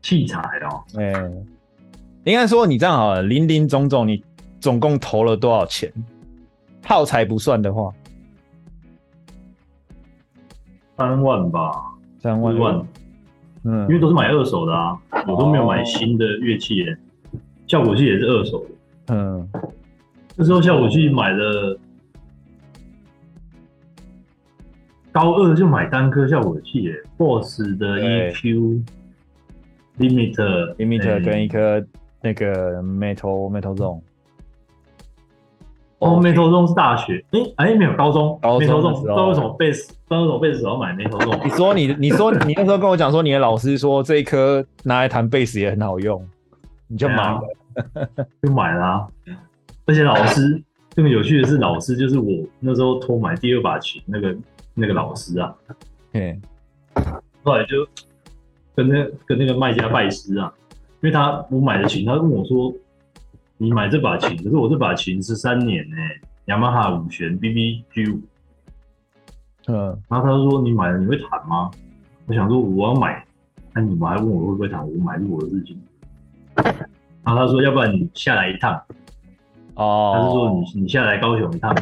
[0.00, 0.38] 器材
[0.70, 1.12] 哦，哎，
[2.30, 4.22] 应该说你这样好了，林林总总，你
[4.60, 5.92] 总共投了多少钱？
[6.84, 7.92] 耗材不算的话。
[10.96, 11.72] 三万吧，
[12.18, 12.58] 三万。
[12.58, 12.86] 万，
[13.64, 16.98] 嗯，因为都是买二手的啊，我都没有买新的乐器耶，
[17.66, 19.48] 效果器也是二手的，嗯，
[20.34, 21.78] 那时候效果器买的，
[25.12, 27.98] 高二就买单颗效果器耶，Boss 的
[28.32, 28.82] EQ
[29.98, 31.84] Limiter Limiter 跟一颗
[32.20, 34.00] 那个 Metal Metal Zone。
[36.00, 41.40] 哦，眉头中是大学，哎、欸、哎、欸、没有高中，眉头中不知道为什么贝斯，不知道为什么贝斯要买眉头中。
[41.44, 46.24] 你说你你说你那时候跟我讲说你的老师说这一颗拿来弹贝斯也很好用，
[46.86, 47.42] 你就买了，
[47.94, 48.06] 啊、
[48.40, 49.08] 就买了、啊。
[49.86, 50.62] 而且老师
[50.94, 54.36] 更有趣的是，老师就是我那时候偷买第二把琴那个
[54.74, 55.52] 那个老师啊，
[56.12, 56.40] 嗯，
[57.42, 57.84] 后来就
[58.76, 60.54] 跟那跟那个卖家拜师啊，
[61.00, 62.72] 因为他我买的琴，他跟我说。
[63.60, 68.20] 你买这把琴，可是我这把琴是三年呢、欸，雅马哈五弦 B B G 五，
[69.66, 71.68] 嗯，然后他就说你买了你会弹吗？
[72.26, 73.26] 我想说我要买，
[73.72, 74.80] 那你们还问我会不会弹？
[74.80, 75.76] 我买是我的事情。
[77.24, 78.80] 然后他说要不然你下来一趟，
[79.74, 81.76] 哦，他是说你你下来高雄一趟，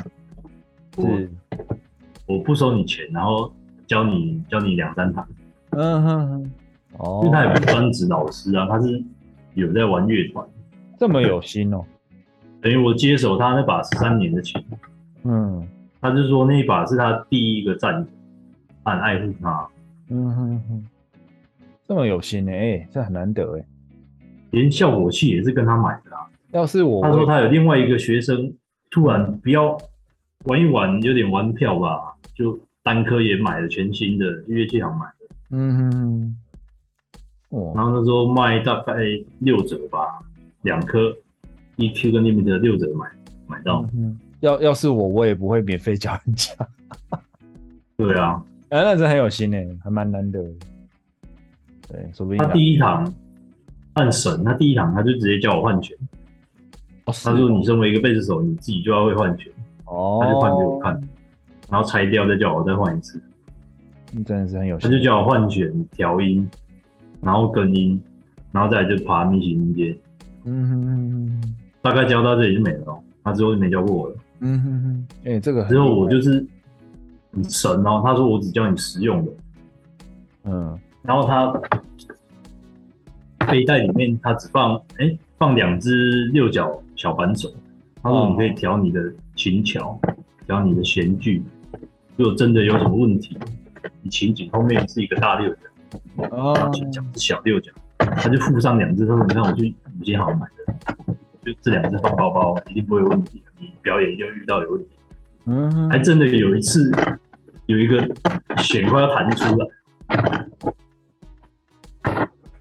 [0.97, 1.31] 是，
[2.25, 3.53] 我不收你钱，然后
[3.87, 5.29] 教你教你两三堂，
[5.73, 6.51] 嗯哼哼，
[6.99, 9.03] 哦，因为他也不是专职老师啊，他是
[9.55, 10.47] 有在玩乐团。
[10.99, 11.85] 这么有心哦，
[12.61, 14.63] 等于我接手他那把十三年的琴，
[15.25, 15.67] 嗯，
[16.01, 18.07] 他就说那一把是他第一个战友，
[18.85, 19.69] 很爱护他，
[20.11, 20.87] 嗯哼哼，
[21.87, 23.65] 这么有心呢，哎、欸，这很难得哎，
[24.53, 26.27] 连效果器也是跟他买的啊。
[26.53, 28.53] 要是我，他说他有另外一个学生，
[28.91, 29.77] 突然不要
[30.45, 36.37] 玩一玩，有点玩票吧，就单科也买了全新的乐器行买的，嗯哼哼，
[37.51, 38.95] 哦，然后那时候卖大概
[39.41, 40.21] 六折吧。
[40.63, 41.15] 两颗
[41.77, 43.07] EQ 跟 Limiter 六折买
[43.47, 46.53] 买到，嗯，要要是我，我也不会免费教人家。
[47.97, 50.43] 对啊，哎、 啊，那真很有心诶，还蛮难得。
[51.89, 53.15] 对，说不定他第一堂
[53.95, 55.97] 换神，他第一堂他就直接叫我换拳。
[57.05, 59.53] 哦、他说：“你身为一个贝斯手，你自己就要会换拳。”
[59.87, 61.01] 哦，他就换给我看，
[61.71, 63.23] 然后拆掉再叫我再换一次。
[64.25, 64.91] 真的是很有心。
[64.91, 66.51] 他就叫我换拳、调音，
[67.21, 68.01] 然后根音，
[68.53, 69.99] 然后再来就爬密集音阶。
[70.45, 74.17] 嗯哼哼哼，大概教到这里就没了，他之后就没教过我了。
[74.41, 76.47] 嗯哼哼，哎、欸，这个之后我就是
[77.33, 79.33] 很神哦，他说我只教你实用的。
[80.45, 81.53] 嗯，然后他
[83.47, 87.53] 背带里面他只放哎、欸、放两只六角小扳手，
[88.03, 89.99] 他说你可以调你的琴桥，
[90.47, 91.43] 调你的弦距，
[92.17, 93.37] 如果真的有什么问题，
[94.03, 95.61] 你琴颈后面是一个大六角，
[96.17, 96.73] 哦，
[97.15, 97.73] 小六角。
[97.99, 101.15] 他就附上两只，他说：“你看，我去五金行买的，
[101.45, 103.43] 就这两只放包包，一定不会有问题。
[103.59, 104.89] 你表演就遇到有问题。”
[105.49, 106.93] 嗯，还真的有一次，
[107.67, 107.99] 有一个
[108.59, 109.67] 弦快要弹出来，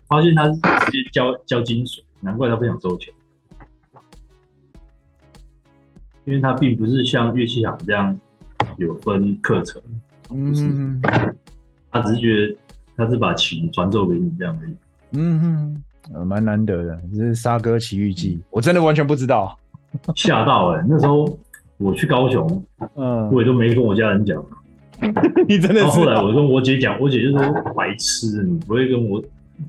[0.07, 0.53] 发现他是
[0.85, 3.13] 直接交交金属，难怪他不想收钱，
[6.23, 8.17] 因为他并不是像乐器行这样
[8.77, 9.81] 有分课程，
[10.27, 10.63] 不是，
[11.91, 12.55] 他只是觉得
[12.95, 14.75] 他是把琴传授给你这样而已。
[15.11, 15.83] 嗯哼，
[16.13, 19.57] 呃，蛮难得的，这是沙哥奇遇记，我真的完全不知道，
[20.15, 20.85] 吓到哎、欸！
[20.87, 21.37] 那时候
[21.77, 22.63] 我去高雄，
[22.95, 24.43] 嗯，我也都没跟我家人讲。
[25.47, 25.87] 你真的是？
[25.87, 27.39] 后来我跟我姐讲，我姐就说
[27.75, 29.21] 白痴，你不会跟我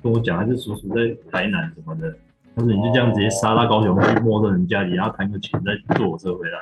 [0.03, 2.15] 跟我讲，还是叔叔在台南什么的。
[2.55, 6.59] 但是你就这样直接杀到高雄去，陌生人家里，然后谈个钱，再坐火车回来。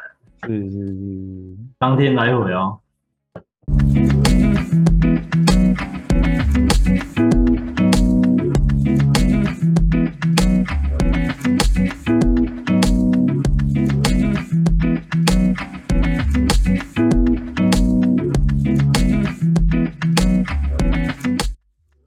[0.48, 2.78] 是是是，当天来回哦。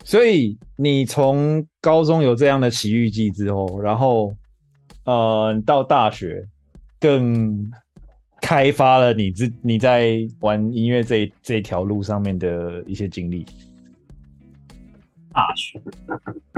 [0.07, 4.33] 所以你从高中有这样的奇遇记之后，然后
[5.03, 6.47] 呃到大学
[6.97, 7.69] 更
[8.41, 13.45] 开发了你自你在玩音乐这这一条路上面的一些经历。
[15.33, 15.77] 大学，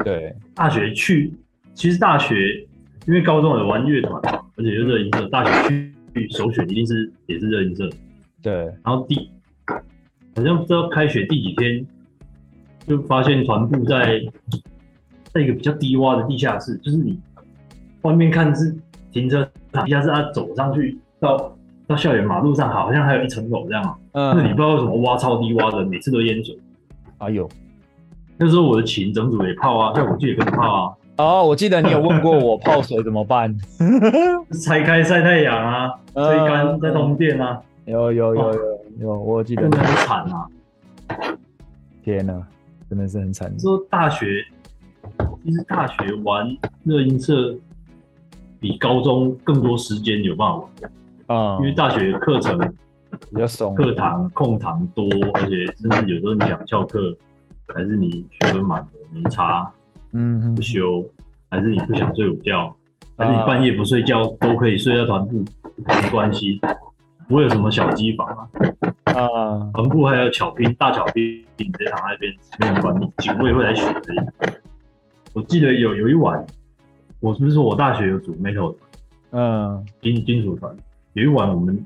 [0.03, 1.33] 对，大学去，
[1.73, 2.35] 其实大学
[3.07, 7.89] 因为高中有玩乐团嘛，而且又热音社，大学去首选一定是也是热音社。
[8.43, 9.15] 对，然后第
[10.35, 11.83] 好像不知道开学第几天。
[12.89, 14.19] 就发现团部在
[15.31, 17.19] 在一个比较低洼的地下室，就是你
[18.01, 18.75] 外面看是
[19.11, 23.99] 停车场，地下室，啊走上去到到校园马路上，好像还有一层楼这样。
[24.13, 26.57] 嗯，那你不知道为什么挖超低洼的，每次都淹水。
[27.19, 27.47] 哎呦，
[28.37, 30.93] 那时候我的琴整组也泡啊，效果器也跟着泡啊。
[31.17, 33.55] 哦，我记得你有问过我泡水怎么办？
[34.65, 37.61] 拆开晒太阳啊，吹干再通电啊。
[37.85, 38.61] 有有有有
[38.99, 39.61] 有，我记得。
[39.61, 40.47] 真的很惨啊！
[42.03, 42.33] 天哪！
[42.89, 43.57] 真的是很惨。
[43.59, 44.43] 说大学，
[45.43, 47.55] 其实大学玩热音社
[48.59, 50.67] 比高中更多时间有办法玩。
[51.27, 52.57] 啊，因为大学课程
[53.29, 57.15] 比较松，课堂空堂多，而且甚至有时候你想翘课，
[57.67, 59.71] 还是你学分满了没差，
[60.13, 61.05] 嗯，不修，
[61.51, 62.75] 还是你不想睡午觉，
[63.15, 65.45] 还是你半夜不睡觉都可以睡在团部，
[65.85, 66.59] 没关系，
[67.27, 68.49] 不会有什么小机房啊。
[69.13, 71.23] 啊，团部还有巧拼，大巧拼
[71.57, 74.01] 直接躺在那边，没人管你，警卫会来巡的。
[75.33, 76.45] 我记得有有一晚，
[77.19, 78.75] 我是不是说我大学有组 metal 团，
[79.31, 80.75] 嗯，金金属团，
[81.13, 81.85] 有一晚我们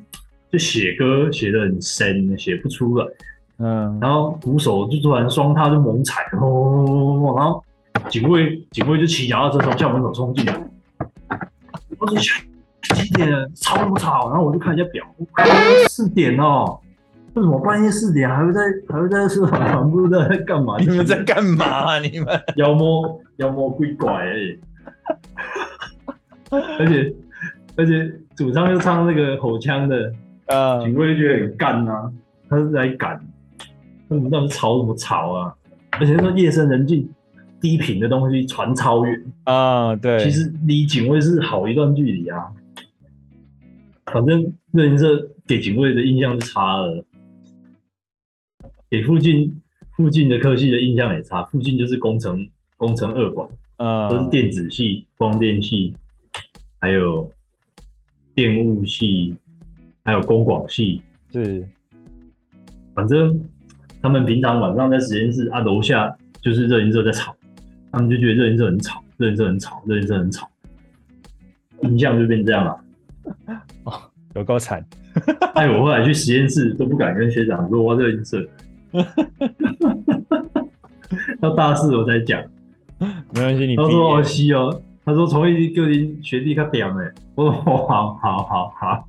[0.51, 3.05] 就写歌写的很深，写不出来，
[3.57, 7.63] 嗯，然后鼓手就突然双踏就猛踩，然后
[8.09, 10.67] 警卫警卫就骑脚踏车从校门口冲进来，
[11.97, 12.17] 我说
[12.95, 13.49] 几点了？
[13.55, 14.29] 吵不吵？
[14.29, 15.05] 然后我就看一下表，
[15.89, 16.79] 四点哦。
[17.35, 20.77] 为什么半夜四点还会在还会在社团团部在干嘛？
[20.79, 21.97] 你们在干嘛啊？
[22.05, 22.27] 你们
[22.57, 24.59] 妖魔妖魔鬼怪而已。
[26.79, 27.13] 而且
[27.75, 30.13] 而且主唱又唱那个吼腔的，
[30.45, 32.11] 呃，警卫就觉得很干啊，
[32.47, 33.19] 他是在赶，
[34.07, 35.51] 他们到底吵什么吵啊？
[35.99, 37.09] 而且说夜深人静，
[37.59, 42.45] 低频的东西传超远啊，对，其实离警卫是好一段距离啊。
[44.05, 47.03] 反正热音社给警卫的印象是差了。
[48.93, 49.59] 给附近
[49.97, 55.95] 附近的科系的印象也差，附近就是工程工程二馆，啊，都是电子系、光电系，
[56.79, 57.27] 还有
[58.35, 59.35] 电务系，
[60.03, 61.67] 还有工广系，对，
[62.93, 63.43] 反正
[63.99, 67.35] 他们平常晚上在实验室啊，楼下就是热音社在吵，
[67.91, 70.47] 他们就觉得热音社很吵，热音社很吵，热音社很吵，
[71.81, 72.79] 印象就变这样了。
[73.85, 73.99] 哦，
[74.35, 74.85] 有够惨！
[75.55, 78.47] 哎，我后来去实验室都不敢跟学长说我热音社。
[81.41, 82.41] 到大四我再讲，
[82.99, 89.07] 没关系，你他说哦西哦，他说从一就已学弟他点哎，我说好好好好，好。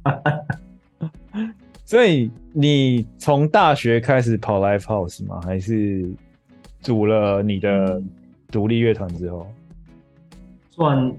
[1.84, 5.40] 所以你从大学开始跑 live house 吗？
[5.44, 6.10] 还是
[6.80, 8.02] 组了你的
[8.50, 9.46] 独立乐团之后？
[10.70, 11.12] 算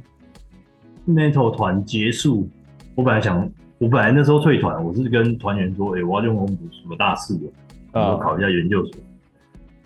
[1.07, 2.49] metal 团结束，
[2.95, 3.47] 我本来想，
[3.77, 7.41] 我本来那时候退团，我是跟团员说，哎、欸，我要用功读书，大四了。
[8.01, 8.93] 我考一下研究所，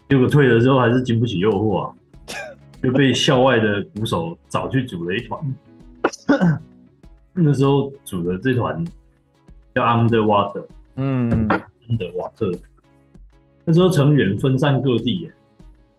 [0.09, 1.93] 结果退了之后还是经不起诱惑啊，
[2.81, 5.39] 就被校外的鼓手找去组了一团。
[7.33, 8.83] 那时候组的这团
[9.75, 11.47] 叫 Underwater，嗯
[11.87, 12.59] ，Underwater。
[13.63, 15.29] 那时候成员分散各地，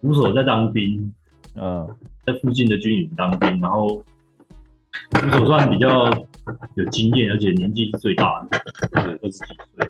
[0.00, 1.12] 鼓手在当兵，
[1.54, 1.88] 嗯，
[2.26, 4.02] 在附近的军营当兵，然后
[5.12, 6.10] 鼓手算比较
[6.74, 8.58] 有经验，而且年纪是最大的，
[8.90, 9.88] 对，二十几岁。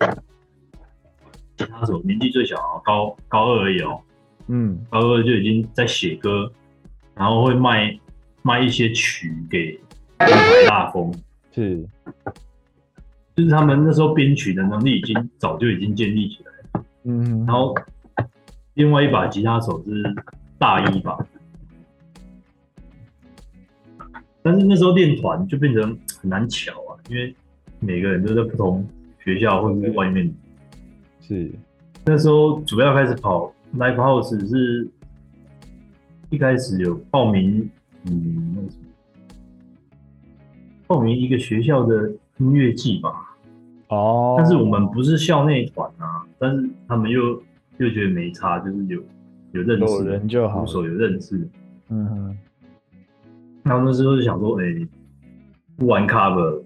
[1.60, 4.00] 吉他手年纪最小，高高二而已哦。
[4.46, 6.50] 嗯，高二就已经在写歌，
[7.14, 7.98] 然后会卖
[8.42, 9.78] 卖一些曲给
[10.18, 10.26] 台
[10.66, 11.12] 大风。
[11.52, 11.86] 是，
[13.36, 16.84] 就是他们那时候编曲的能力已经早就已经建立起来了。
[17.04, 17.74] 嗯，然后
[18.74, 20.02] 另外一把吉他手是
[20.58, 21.18] 大一吧，
[24.42, 25.82] 但是那时候练团就变成
[26.20, 27.34] 很难巧啊，因为
[27.80, 28.88] 每个人都在不同
[29.22, 30.32] 学校或者是外面。
[31.30, 31.48] 是
[32.04, 34.88] 那时候主要开始跑 live house 是
[36.28, 37.70] 一开始有报名，
[38.06, 38.84] 嗯，那个什么，
[40.88, 43.36] 报名一个学校的音乐季吧。
[43.88, 44.34] 哦。
[44.36, 47.40] 但是我们不是校内团啊，但是他们又
[47.78, 49.00] 又觉得没差，就是有
[49.52, 51.48] 有认识，有人就好，有认识。
[51.90, 52.38] 嗯哼。
[53.62, 54.88] 然后那时候就想说，哎、欸，
[55.76, 56.62] 不玩 cover，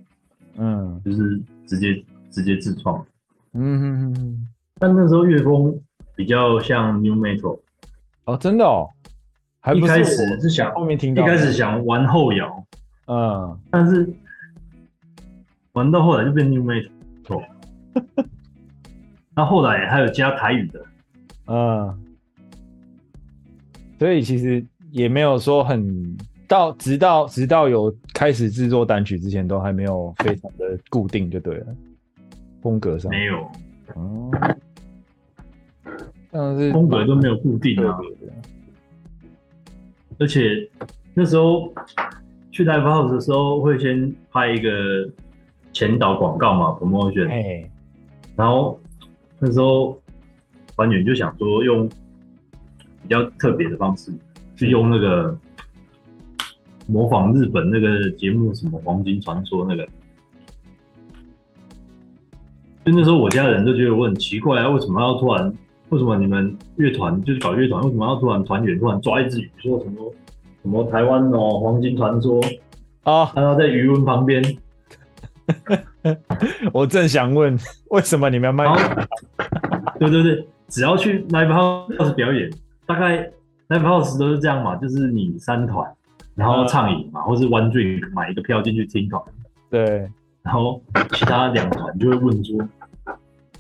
[0.57, 3.05] 嗯，就是直接直接自创。
[3.53, 4.49] 嗯哼哼哼。
[4.85, 5.75] 但那时候乐风
[6.15, 7.59] 比较像 new metal。
[8.27, 8.87] 哦，真的哦。
[9.59, 12.63] 还不是一开始是想后面听到，一开始想玩后摇，
[13.07, 14.07] 嗯，但是
[15.73, 17.43] 玩到后来就变 new metal。
[19.35, 20.85] 那后来还有加台语的，
[21.47, 21.99] 嗯，
[23.99, 26.15] 所以其实也没有说很。
[26.47, 31.67] 到直到直到有开始制作单曲之前，都还没有非常的固定，就对了。
[32.61, 33.51] 风格上没有，
[33.95, 34.31] 哦，
[36.73, 37.99] 风格都没有固定啊。
[40.19, 40.69] 而且
[41.15, 41.73] 那时候
[42.51, 45.09] 去 live house 的时候，会先拍一个
[45.73, 47.29] 前导广告嘛，promotion。
[47.31, 47.71] 哎，
[48.37, 48.79] 然后
[49.39, 49.99] 那时候
[50.77, 54.13] 团员就想说，用比较特别的方式，
[54.57, 55.37] 去用那个。
[56.87, 59.87] 模仿日本那个节目，什么《黄金传说》那个，
[62.85, 65.51] 就那时候我家人都觉得我很奇怪啊，为什么要突然？
[65.91, 70.13] 为什么你们乐团就是搞乐团，为什么要突然团员突然抓一只鱼，说什么
[70.63, 72.43] 什么台湾哦《黄金传说》
[73.03, 73.33] 啊？
[73.35, 74.43] 然后在鱼塭旁边，
[76.73, 77.59] 我正想问，
[77.91, 78.65] 为什么你们要卖？
[79.99, 82.51] 对对对，只要去 live house 表演，
[82.87, 83.31] 大概
[83.69, 85.89] live house 都是这样嘛，就是你三团。
[86.35, 89.23] 然后畅饮嘛，或是 One Drink 买一个票进去听团，
[89.71, 90.11] 对。
[90.43, 90.83] 然后
[91.13, 92.59] 其他两团就会问说：“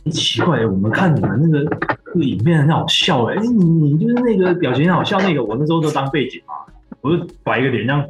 [0.02, 3.50] 很奇怪，我们看你们那个那个影片很好笑哎，你
[3.92, 6.54] 你就是那个表情很好笑那个，我那时候都当背景嘛，
[7.00, 8.06] 我就摆一个脸这样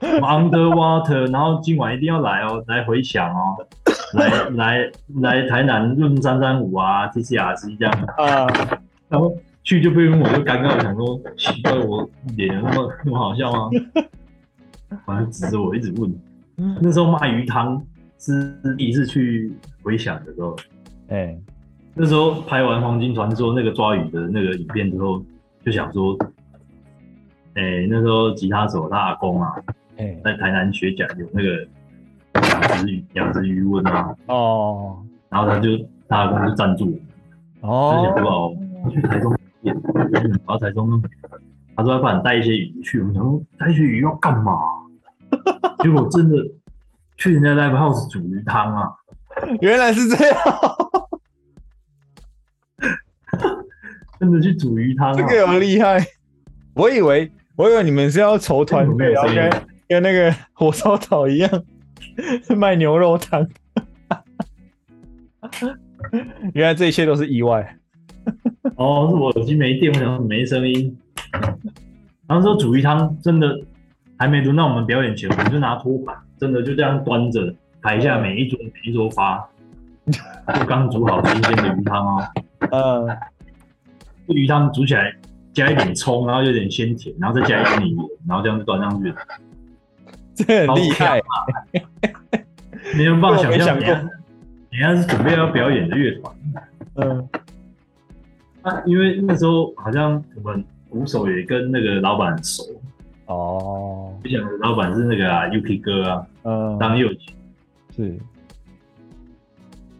[0.00, 3.56] ，Underwater，然后今晚一定要来哦，来回想哦，
[4.14, 8.46] 来来来台南论三三五啊，TCRC 这样啊，
[9.08, 13.70] 然后。”去就被问，我就尴尬，我想说奇怪，我脸那么那么好笑吗？
[15.06, 16.12] 反正指着我一直问。
[16.80, 17.80] 那时候卖鱼汤
[18.18, 19.52] 是第一次去
[19.84, 20.56] 回想的时候，
[21.12, 21.42] 哎、欸，
[21.92, 25.22] 那时候拍完《黄金传说》那个抓鱼的那个影片之后，
[25.62, 26.16] 就想说，
[27.52, 29.54] 哎、欸，那时候吉他手他阿公啊，
[29.98, 31.66] 哎，在台南学讲有那个
[32.48, 35.68] 养殖鱼养殖鱼温啊，哦，然后他就
[36.08, 36.98] 他阿公就赞助
[37.60, 38.48] 我，哦，就想说
[38.82, 39.36] 我去台中。
[39.62, 39.78] 然
[40.46, 41.02] 后台中呢，
[41.76, 44.54] 他说要帮你带一些鱼去，我们想说带一些鱼要干嘛？
[45.84, 46.38] 结果真的
[47.18, 48.90] 去人家 live house 煮鱼汤啊！
[49.60, 50.36] 原来是这样，
[54.22, 55.98] 真的去煮鱼汤、啊，这个有厉害。
[56.74, 59.50] 我以为我以为你们是要筹团费，然后跟
[59.88, 61.50] 跟那个火烧岛一样
[62.56, 63.44] 卖牛肉汤。
[66.54, 67.76] 原来这一切都是意外。
[68.76, 70.96] 哦，是我耳机没电，我想说没声音。
[72.28, 73.60] 然后说煮鱼汤真的
[74.16, 77.52] 还没轮到我们表演前，我们就拿托盘，真的就这样端着
[77.82, 79.44] 台下每一桌每一桌发，
[80.06, 82.22] 就刚煮好新鲜的鱼汤哦。
[82.70, 83.18] 呃，
[84.32, 85.14] 这鱼汤煮起来
[85.52, 89.14] 加一点葱，然后有点鲜甜，然后再加一点盐，然后这样就端上去。
[90.34, 91.20] 这很厉害，
[92.96, 93.78] 没有办法想象，
[94.70, 96.34] 你要是准备要表演的乐团，
[96.94, 97.28] 嗯。
[98.62, 102.62] 啊，因为那时候好像我们鼓手也跟那个老板很熟。
[103.26, 107.34] 哦，就讲老板是那个啊，UK 哥啊，嗯，张佑奇
[107.94, 108.18] 是，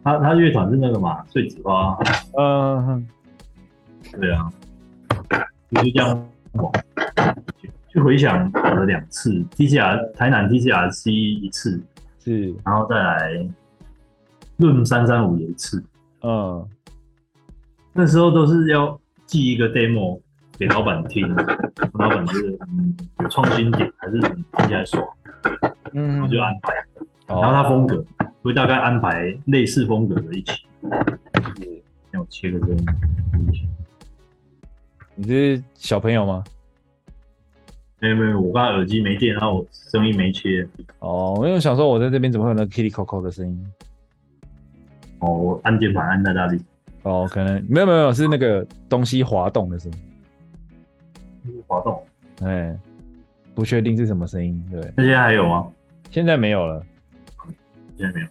[0.05, 1.99] 他他乐团是那个嘛，碎纸花，
[2.39, 3.07] 嗯，
[4.21, 4.53] 对啊，
[5.71, 6.29] 就这样
[7.89, 11.83] 去回想跑了两次，TCR 台南 TCRC 一次
[12.19, 13.47] 是，然后再来
[14.59, 15.83] 论三三五也一次，
[16.23, 16.67] 嗯。
[17.95, 20.19] 那时候都是要寄一个 demo
[20.57, 21.29] 给老板听，
[21.93, 25.07] 老板就是嗯有创新点还是听起来爽，
[25.93, 26.73] 嗯，我就安排，
[27.27, 28.03] 然后他风格
[28.41, 32.87] 会大概安排类似风格的一起，就是让我切个声音。
[35.23, 36.43] 你是小朋友吗？
[38.01, 40.67] 没有没有，我刚才耳机没电，然后我声音没切。
[40.99, 43.67] 哦，因为我想说我在这边怎么会有那个 Kitty Coco 的声音？
[45.21, 46.61] 哦，我按键盘按在那里。
[47.05, 49.93] 哦，可能没有没有，是那个东西滑动的声
[51.45, 52.05] 音，滑动，
[52.41, 52.77] 哎，
[53.55, 54.81] 不确定是什么声音，对。
[54.97, 55.69] 那现在还有吗？
[56.11, 56.85] 现在没有了，
[57.97, 58.27] 现在没有，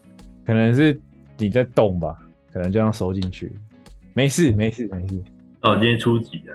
[0.45, 0.99] 可能是
[1.37, 2.19] 你在动吧，
[2.51, 3.49] 可能就这样收进去。
[4.13, 5.23] 没事，没事，没事。
[5.61, 6.53] 哦，今天初几的？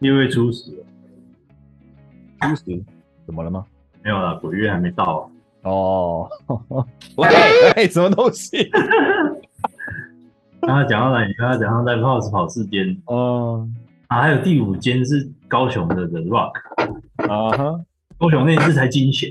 [0.00, 0.70] 六月初十。
[2.40, 2.82] 初十？
[3.26, 3.64] 怎么了吗？
[4.02, 5.30] 没有了，鬼月还没到。
[5.62, 6.28] 哦，
[7.16, 7.28] 喂
[7.76, 8.64] 喂，什么东西？
[10.62, 11.32] 刚刚讲到哪里？
[11.34, 12.96] 刚刚讲到在 Pose 跑四间。
[13.06, 13.68] 哦。
[14.08, 16.52] 啊，还有第五间是高雄的 The Rock。
[17.28, 17.80] 啊哈。
[18.18, 19.30] 高雄那一次才惊险，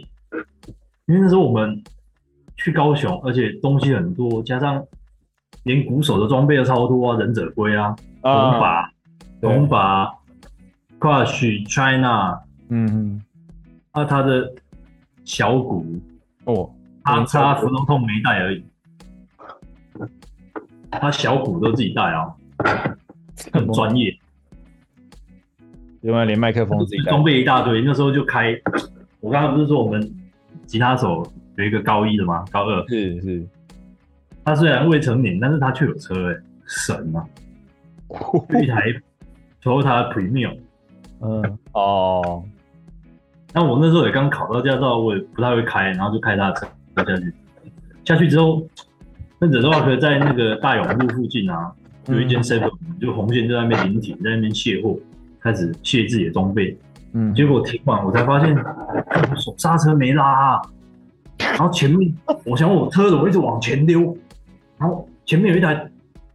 [1.08, 1.84] 因为那时候我们
[2.58, 4.84] 去高雄，而且东西很多，加上
[5.64, 8.92] 连鼓手的装备都超多啊，忍者龟啊，龙把，
[9.42, 10.12] 龙把
[11.00, 12.40] ，Crush China，
[12.70, 13.22] 嗯嗯，
[13.92, 14.52] 啊，他的
[15.24, 15.86] 小鼓
[16.46, 16.72] 哦，
[17.04, 18.64] 他他喉咙痛没带而已，
[20.92, 22.34] 他小鼓都自己带啊，
[23.54, 24.16] 很专业。
[26.02, 28.58] 另外连麦克风自己装备一大堆，那时候就开。
[29.20, 30.02] 我刚刚不是说我们
[30.66, 32.46] 吉他手有一个高一的吗？
[32.52, 33.46] 高二是是。
[34.46, 37.26] 他虽然未成年，但是他却有车哎、欸，神啊！
[38.64, 38.82] 一台
[39.62, 40.58] Toyota Premium。
[41.22, 42.44] 嗯哦。
[43.54, 47.34] 那我那时候也刚考到驾照，我也不太会开，然后就开他的车下去。
[48.06, 48.62] 下去之后，
[49.40, 51.72] 那者的话可以在那个大勇路附近啊，
[52.08, 54.98] 有一间 seven，就红线在那边临停，在那边卸货。
[55.42, 56.78] 开始卸自己的装备，
[57.14, 58.54] 嗯，结果停完我才发现，
[59.38, 60.62] 手刹车没拉，啊，
[61.38, 62.14] 然后前面，
[62.44, 64.02] 我想我车子我一直往前溜，
[64.78, 65.90] 然后前面有一台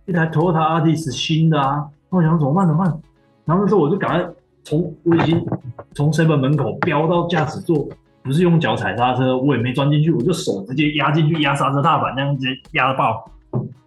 [0.07, 2.99] 一台 Toyota Artis 新的啊，我想怎么办怎么办？
[3.45, 4.27] 然后那时候我就赶快
[4.65, 5.47] 从我已经
[5.95, 7.89] 从 seven 门口飙到驾驶座，
[8.23, 13.31] 不是用脚踩刹车，我也没钻进去，我就手直接压进去压刹车踏板，那样直接压爆，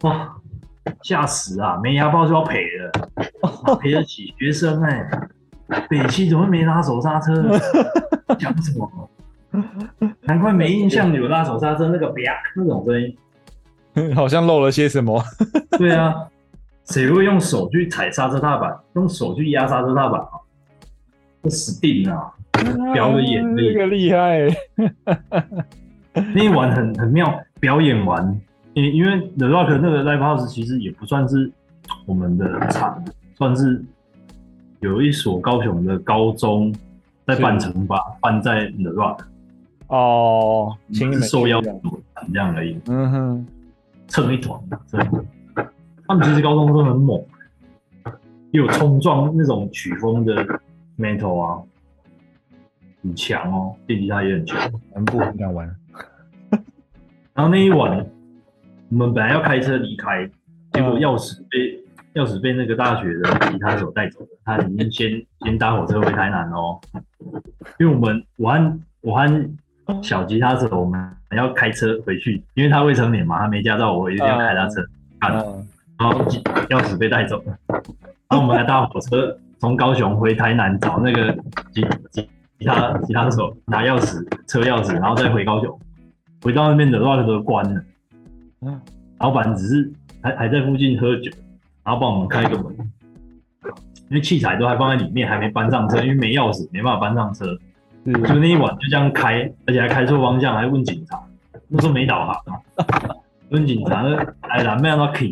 [0.03, 0.34] 哇！
[1.03, 1.78] 吓死啊！
[1.84, 5.05] 没压爆就要赔了，赔得起学生哎、
[5.69, 5.88] 欸！
[5.89, 7.43] 北汽怎么没拉手刹车？
[8.39, 9.09] 讲什么？
[10.21, 12.21] 难怪没印象有拉手刹车那个啪
[12.55, 15.21] 那种声音，好像漏了些什么。
[15.78, 16.13] 对啊，
[16.86, 20.39] 谁会用手去踩刹车踏板，用手去压刹车踏板啊？
[21.47, 22.33] 这死定了！
[22.93, 24.47] 表个演，这个厉害。
[26.13, 28.37] 那一晚很很妙，表演完。
[28.73, 31.49] 因因为 The Rock 那个 Live House 其实也不算是
[32.05, 33.01] 我们的场，
[33.35, 33.81] 算是
[34.81, 36.75] 有一所高雄的高中
[37.25, 39.19] 在办城吧，办在 The Rock
[39.87, 41.71] 哦，请你们受邀这
[42.33, 42.77] 样而已。
[42.87, 43.47] 嗯哼，
[44.07, 45.25] 蹭一团，真的。
[46.07, 47.23] 他们其实高中生很猛，
[48.51, 50.45] 又有冲撞那种曲风的
[50.97, 51.61] Metal 啊，
[53.03, 54.71] 很强哦，电吉他也很强。
[54.93, 55.75] 南部很敢玩。
[57.33, 58.05] 然后那一晚。
[58.89, 60.25] 我们本来要开车离开，
[60.71, 64.27] 结果钥匙被钥匙被那个大学的吉他手带走了。
[64.45, 66.79] 他已经先先搭火车回台南哦，
[67.77, 69.51] 因为我们我和我和
[70.01, 74.81] 小吉他手我们要开车回去，因为他未成年嘛，他没驾照，我一定要开他车。
[75.19, 75.27] 啊，
[75.99, 76.23] 然后
[76.69, 77.81] 钥匙被带走了，然
[78.29, 81.32] 后我们还搭火车从高雄回台南找那个
[81.72, 81.82] 吉
[82.12, 82.30] 吉
[82.60, 85.80] 吉他吉他手拿钥匙车钥匙，然后再回高雄，
[86.41, 87.82] 回到那边的 Rock 都关了。
[88.62, 88.82] 嗯，
[89.20, 89.91] 老板只是
[90.22, 91.32] 还还在附近喝酒，
[91.84, 92.76] 然后帮我们开个门，
[94.10, 97.45] 因为器材都还放在里面，还没搬上车，因为没钥匙，没办法搬上车。
[98.05, 101.22] 是，就那一晚就这样开，而且还开错方向，还问警察，
[101.68, 103.16] 那时候没导航啊，
[103.49, 104.03] 问警察，
[104.41, 105.26] 哎，哪没让他开？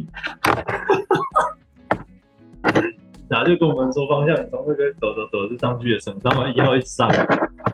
[3.28, 7.10] 然后就跟我们说方向，从那个走走走就上去了，省上了一号一上，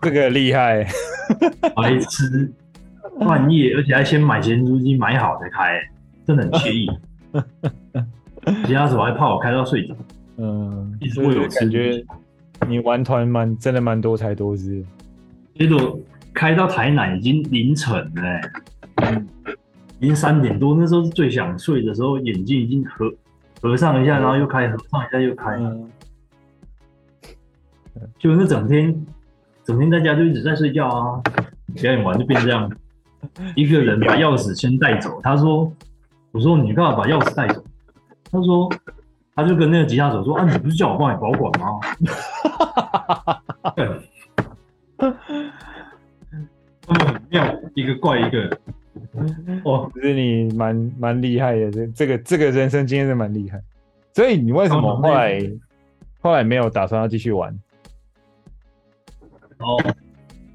[0.01, 0.85] 这个厉害，
[1.75, 2.51] 白痴。
[3.19, 5.79] 半夜，而且还先买咸猪鸡买好才开，
[6.25, 6.89] 真的很惬意。
[8.65, 9.95] 其他时候还怕我开到睡着。
[10.37, 12.03] 嗯，一直会有感觉。
[12.67, 14.83] 你玩团蛮真的蛮多才多姿。
[15.53, 15.99] 结果
[16.33, 18.41] 开到台南已经凌晨了，
[19.03, 19.27] 嗯，
[19.99, 23.13] 已经三点多，那时候是最想睡的时候，眼睛已经合
[23.61, 25.51] 合上一下，然后又开，合上一下又开。
[25.51, 25.89] 嗯，
[28.17, 29.05] 就那整天，
[29.63, 31.21] 整天在家就一直在睡觉啊，
[31.75, 32.69] 表演完就变这样。
[33.55, 35.71] 一个人把钥匙先带走，他说
[36.33, 37.63] ：“我说你干嘛把钥匙带走？”
[38.31, 38.67] 他说
[39.35, 41.79] ：“他就跟那个吉他手说啊，你不是叫我帮你保管吗？”
[46.83, 48.59] 他们很妙，一个怪一个。
[49.65, 53.61] 哦，可是你蛮蛮厉害的，这这个这个人生经验是蛮厉害。
[54.13, 55.51] 所以你为什么后来
[56.19, 57.57] 后来没有打算要继续玩？
[59.59, 59.77] 哦，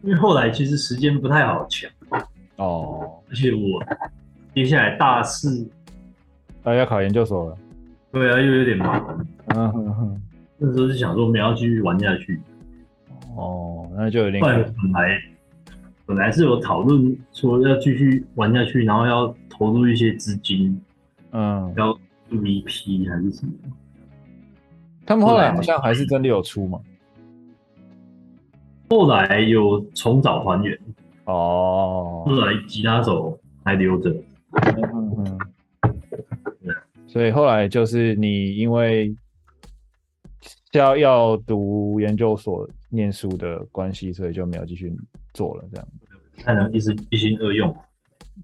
[0.03, 1.91] 因为后来其实时间不太好抢。
[2.57, 3.83] 哦，而且我
[4.55, 5.69] 接下来大四，
[6.63, 7.59] 啊，要考研究所了。
[8.11, 9.27] 对啊，又有点忙。
[9.49, 10.23] 嗯哼哼，
[10.57, 12.41] 那时候是想说，我们要继续玩下去。
[13.37, 14.59] 哦，那就有点来
[16.07, 20.81] 本来是有讨论说要继续玩下去，然后要投入一些资金，
[21.33, 21.93] 嗯，要
[22.31, 23.53] VP 还是什么？
[25.05, 26.81] 他们后来好像还是真的有出嘛。
[28.89, 30.79] 后来有重找团员，
[31.25, 34.11] 哦，后来吉他手还留着。
[34.11, 35.39] 嗯嗯嗯。
[37.09, 39.13] 所以后来就是你因为
[40.73, 44.95] 要要读研究所念书的关系，所以就没有继续
[45.37, 45.87] 做了，这样。
[46.39, 47.75] 才能一时一心二用。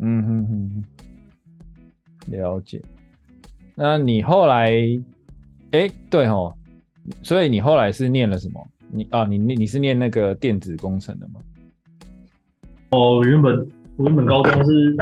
[0.00, 0.84] 嗯哼哼，
[2.26, 2.80] 了解。
[3.74, 4.70] 那你后来，
[5.72, 6.54] 哎、欸，对哦，
[7.22, 8.66] 所以你后来是念了什么？
[8.90, 11.40] 你啊，你你你是念那个电子工程的吗？
[12.90, 13.66] 哦，原本
[13.96, 14.96] 我原本高中是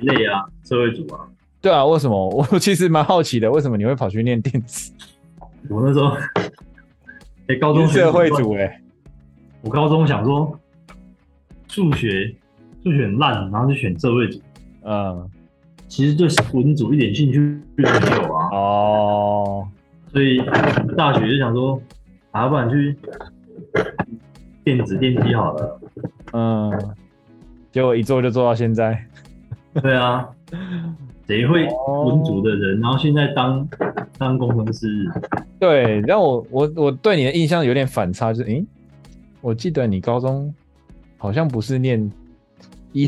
[0.00, 1.26] 一类啊，社会组啊。
[1.60, 2.28] 对啊，为什么？
[2.52, 4.92] 我其实蛮好奇的，为什么你会跑去念电子？
[5.68, 6.10] 我那时候，
[7.46, 8.82] 哎、欸，高中社会组哎、欸，
[9.62, 10.58] 我高中想说
[11.70, 12.34] 数学
[12.82, 14.40] 数学很烂，然后就选社会组。
[14.82, 15.28] 嗯，
[15.86, 18.48] 其实对文组一点兴趣都没有啊。
[18.52, 19.68] 哦，
[20.12, 20.38] 所以
[20.96, 21.80] 大学就想说，
[22.32, 22.96] 啊，不然去
[24.64, 25.80] 电子电机好了。
[26.32, 26.94] 嗯，
[27.70, 29.06] 结果一做就做到现在。
[29.80, 30.28] 对啊。
[31.26, 31.64] 谁会
[32.06, 33.68] 文组的人，然后现在当
[34.18, 35.08] 当工程师？
[35.60, 38.66] 对，让我我我对你的印象有点反差，就是，诶，
[39.40, 40.52] 我记得你高中
[41.20, 42.10] 好像不是念
[42.92, 43.06] 医，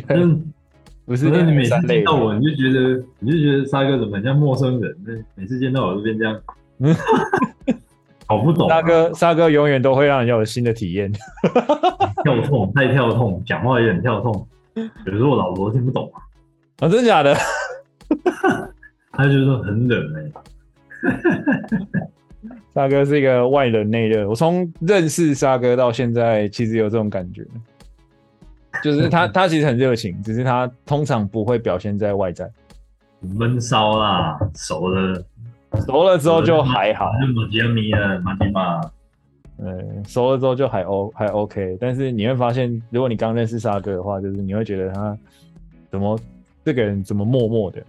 [1.07, 4.97] 不是念每次见到我，你就觉得你就觉得沙哥怎么很像陌生人？
[5.05, 6.41] 那每次见到我都变这样，
[6.79, 6.95] 嗯，
[8.29, 8.69] 搞不懂。
[8.69, 11.11] 沙哥沙哥永远都会让人有新的体验，
[12.23, 14.47] 跳痛太跳痛，讲话也很跳痛，
[15.07, 17.35] 有时候我老婆听不懂啊，啊，真的假的？
[19.11, 20.33] 他就说很冷哎、欸，
[22.75, 24.29] 沙哥是一个外冷内热。
[24.29, 27.45] 我从认识沙哥到现在，其实有这种感觉，
[28.83, 32.51] 就是他他其实很热情，只是他通常不会表现在外在。
[33.20, 35.24] 闷骚啦，熟了，
[35.87, 37.12] 熟了之后就还好。
[37.35, 38.80] 马吉米啊，马吉马。
[39.59, 45.16] 嗯，熟了之后就还 O 还 OK，但是你会发现，如果你刚认识沙哥的话，就是你会觉得他
[45.89, 46.18] 怎么
[46.64, 47.80] 这个人怎么默默的。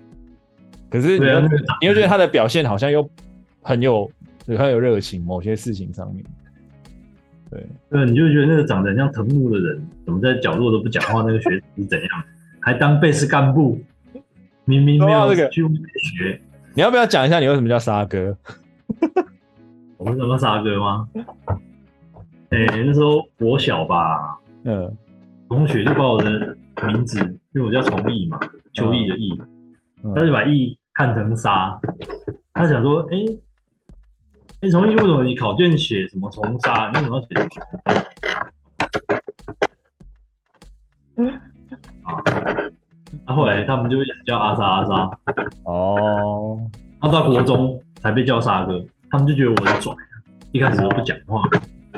[0.88, 1.48] 可是你又、啊、
[1.82, 3.10] 你又觉得他的表现好像又
[3.64, 4.12] 很有
[4.46, 6.24] 很有热情，某些事情上面，
[7.54, 11.22] 对对，你就觉得那个长得像藤木的人，怎么在角落都不讲话？
[11.22, 12.10] 那个学是怎样？
[12.60, 13.80] 还当贝斯干部，
[14.66, 16.41] 明明没有去学。
[16.74, 18.36] 你要不要讲一下你为什么叫沙哥？
[19.97, 21.08] 我为什么沙哥吗？
[22.49, 24.91] 哎、欸，那时候我小吧，嗯，
[25.49, 27.20] 同学就把我的名字，
[27.54, 28.39] 因为我叫崇义嘛，
[28.74, 29.39] 秋义的义，
[30.04, 30.78] 嗯、他就把义。
[30.95, 31.76] 看成沙，
[32.54, 33.39] 他想说：“哎、欸，
[34.64, 36.89] 哎，崇义为什么你考卷写什么重杀？
[36.93, 37.28] 你为什么要写
[41.18, 41.28] 嗯？”
[42.03, 42.24] 啊，
[43.28, 45.20] 那后来他们就一直叫阿沙阿沙。
[45.66, 46.57] 哦，
[47.01, 49.93] 然后到国中才被叫沙哥，他们就觉得我很拽，
[50.53, 51.43] 一开始都不讲话。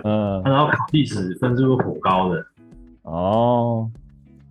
[0.04, 2.44] 嗯，然后考历史分数又颇高的。
[3.04, 3.88] 哦，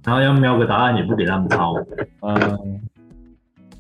[0.05, 1.75] 然后要瞄个答案也不给他们抄。
[2.21, 2.81] 嗯。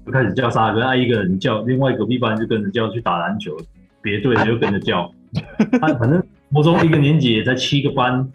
[0.04, 3.56] 就开始叫沙哥，他一个人叫，另外隔壁班就跟着叫去打篮球，
[4.04, 5.10] 别队的就跟着叫。
[5.80, 8.30] 他反正国中一个年级也才七个班，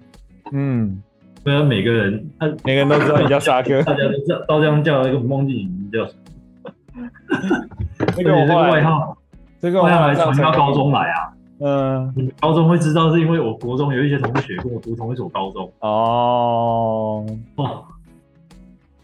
[0.51, 1.01] 嗯，
[1.45, 6.19] 所以每个人，他每个人都知道你叫沙哥，大家都知道，都这样叫，一个忘记你名叫什么。
[8.17, 9.15] 这个外号，
[9.61, 11.31] 这个外号还传到高中来啊。
[11.61, 15.71] 嗯，你高中会知道是因为我国中有一些同学跟我读同一所高中。
[15.79, 17.81] 哦，哇。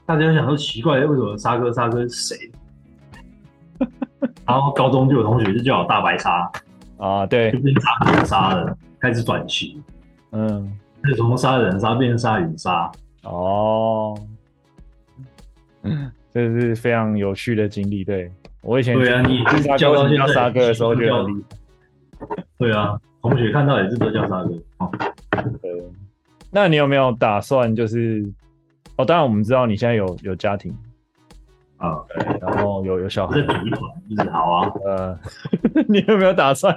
[0.05, 2.37] 大家想说奇怪，为什么沙哥沙哥是谁？
[4.45, 6.51] 然后高中就有同学就叫我大白鲨
[6.97, 9.83] 啊，对，就变成大白鲨了，开始转型，
[10.31, 10.71] 嗯，
[11.03, 12.91] 就从杀人鲨变成鲨鱼鲨。
[13.23, 14.17] 哦，
[15.83, 18.03] 嗯，这是非常有趣的经历。
[18.03, 18.31] 对，
[18.61, 19.43] 我以前对啊，你
[19.77, 21.25] 叫到叫沙哥的时候觉得，
[22.57, 24.53] 对啊，同学看到也是都叫沙哥。
[24.77, 24.91] 哦，
[25.61, 25.71] 对，
[26.51, 28.23] 那你有没有打算就是？
[28.97, 30.73] 哦，当然我们知道你现在有有家庭
[31.77, 34.71] 啊，对，然后有有小孩，这组一团一直好啊。
[34.85, 35.19] 呃，
[35.87, 36.75] 你有没有打算？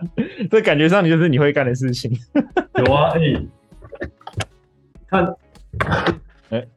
[0.51, 2.11] 这感觉上你就是你会干的事情。
[2.85, 3.47] 有啊，哎、欸，
[5.09, 5.25] 看，
[6.51, 6.69] 哎、欸，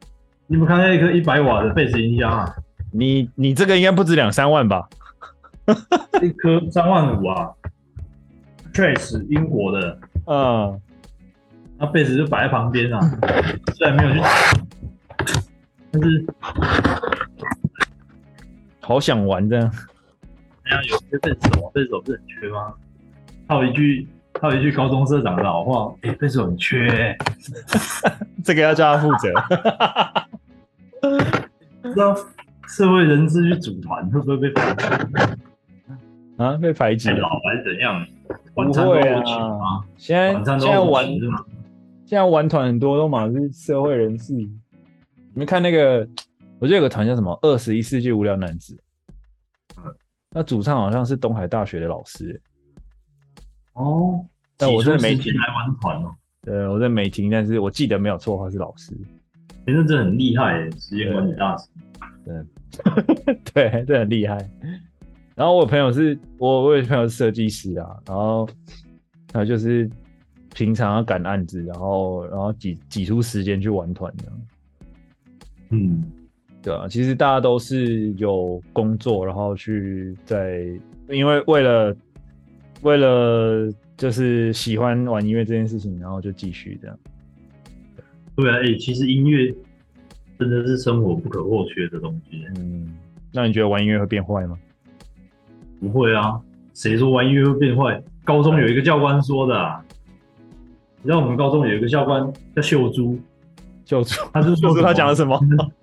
[0.46, 2.54] 你们看那一颗一百瓦的贝斯音箱啊？
[2.92, 4.88] 你你这个应该不止两三万吧？
[6.22, 7.50] 一颗三万五啊
[8.72, 10.80] ，Trace 英国的，嗯，
[11.78, 13.00] 那贝斯就摆在旁边啊，
[13.74, 14.20] 虽然没有去。
[15.90, 16.26] 但是
[18.82, 19.58] 好想玩的，
[20.64, 22.74] 那样，有些贝斯手，贝斯手不是很缺吗？
[23.48, 27.16] 还有一句他有一句高中社长的老话：“哎、欸，分手很缺、欸。”
[28.44, 29.32] 这个要叫他负责。
[31.82, 32.14] 不知道
[32.68, 34.84] 社会人士去组团会不会被排挤？
[36.38, 37.10] 啊，被排挤？
[37.10, 38.04] 老还是怎样？
[38.54, 39.22] 不会啊！
[39.96, 44.32] 现在现在玩现在玩团很多都嘛是社会人士。
[44.34, 44.50] 你
[45.34, 46.06] 们看那个，
[46.62, 48.80] 我记得有个团叫什么“二十一世纪无聊男子”，
[49.78, 49.92] 嗯
[50.30, 52.40] 那主唱好像是东海大学的老师。
[53.72, 54.24] 哦，
[54.56, 56.14] 但我真的没听来玩团哦。
[56.40, 58.96] 对，我真的没听，但是我记得没有错，他是老师。
[59.66, 61.68] 真的真的很厉害，时间管理大师。
[62.24, 64.38] 对， 对，这很厉害。
[65.34, 68.48] 然后我朋友是我，我有朋友是设计师啊，然后
[69.26, 69.90] 他就是
[70.54, 74.40] 平常要赶案子，然后然后挤挤出时间去玩团这样。
[75.70, 76.04] 嗯，
[76.62, 80.64] 对啊，其实大家都是有工作，然后去在，
[81.08, 81.96] 因为为了
[82.82, 86.96] 为了就是喜欢玩音乐这件事情，然后就继续这样。
[88.36, 89.52] 对啊，哎、欸，其实音乐
[90.38, 92.44] 真的是生活不可或缺的东西。
[92.56, 92.94] 嗯，
[93.32, 94.56] 那你觉得玩音乐会变坏吗？
[95.80, 96.40] 不会啊，
[96.74, 98.00] 谁说玩音乐会变坏？
[98.22, 99.84] 高中有一个教官说的啊，
[101.02, 103.18] 你知道我们高中有一个教官叫秀珠，
[103.84, 105.36] 秀珠，他是秀珠他讲了什么？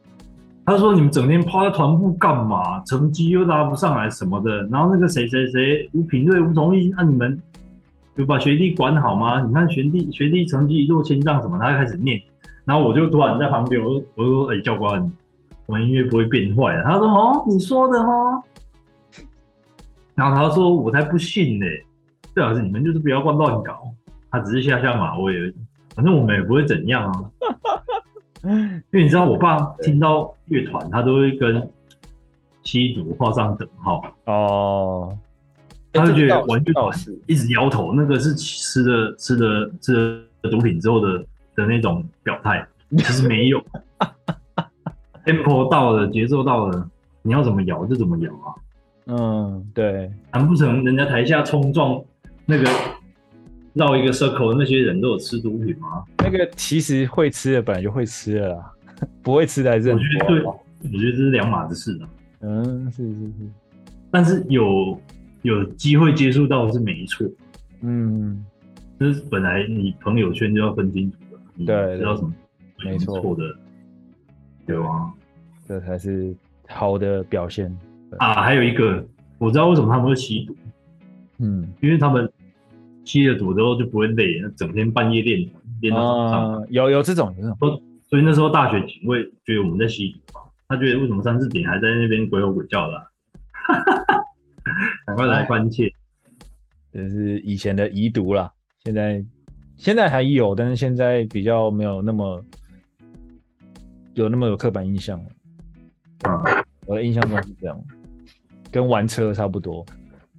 [0.69, 2.79] 他说你们整天趴在团部干嘛？
[2.83, 4.61] 成绩又拉不上来什么的。
[4.67, 7.41] 然后那个谁谁谁吴品瑞、吴同意，那你们
[8.17, 9.41] 有把学弟管好吗？
[9.41, 11.57] 你看学弟学弟成绩一落千丈什么？
[11.57, 12.21] 他就开始念，
[12.65, 15.11] 然后我就突然在旁边，我我就说：“哎、教官，
[15.65, 18.43] 我们音乐不会变坏的。”他说：“哦，你说的哦。”
[20.13, 21.65] 然后他说：“我才不信呢、
[22.35, 23.81] 最好是你们就是不要乱乱搞，
[24.29, 25.55] 他只是下下马威而已，
[25.95, 27.23] 反正我们也不会怎样啊。
[28.43, 31.69] 因为你知道，我爸听到乐团，他都会跟
[32.63, 34.01] 吸毒画上等号。
[34.25, 35.17] 哦，
[35.93, 39.93] 他就觉得玩乐团一直摇头，那个是吃了吃了吃
[40.41, 41.19] 了毒品之后的
[41.55, 43.61] 的那种表态，其实没有
[45.25, 46.89] ，tempo 到了，节奏到了，
[47.21, 48.55] 你要怎么摇就怎么摇啊。”
[49.11, 51.99] 嗯，对，难不成人家台下冲撞
[52.45, 52.69] 那个
[53.73, 56.03] 绕一个 circle 那些人都有吃毒品吗？
[56.17, 58.71] 那个其实会吃的本来就会吃了啦，
[59.21, 60.03] 不会吃的还是很多。
[60.03, 62.09] 我觉得对，我觉得这是两码子事啊。
[62.41, 63.33] 嗯，是是是，
[64.11, 64.99] 但是有
[65.41, 67.27] 有机会接触到是没错。
[67.81, 68.45] 嗯，
[68.99, 72.33] 就是本来你朋友圈就要分清楚的，对，知道什么
[72.83, 73.43] 没错的，
[74.65, 75.13] 对吗？
[75.67, 76.35] 这才是
[76.67, 77.75] 好的表现。
[78.17, 79.05] 啊，还有一个，
[79.37, 80.55] 我知道为什么他们会吸毒，
[81.39, 82.28] 嗯，因为他们
[83.09, 85.49] 吸了毒之后就不会累，整天半夜练
[85.81, 86.53] 练到早上。
[86.53, 87.81] 啊、有有这种，有这种。
[88.07, 93.03] 所以那时候大学警卫觉得我们在吸毒嘛，他觉得为什么三四点还在那边鬼吼鬼叫的、啊，
[95.07, 95.91] 赶快来关切。
[96.93, 98.51] 这是以前的遗毒啦，
[98.83, 99.25] 现在
[99.75, 102.45] 现在还有，但是现在比较没有那么
[104.13, 105.29] 有那么有刻板印象了。
[106.29, 106.43] 啊，
[106.85, 107.83] 我的印象中是这样。
[108.71, 109.83] 跟玩车差不多，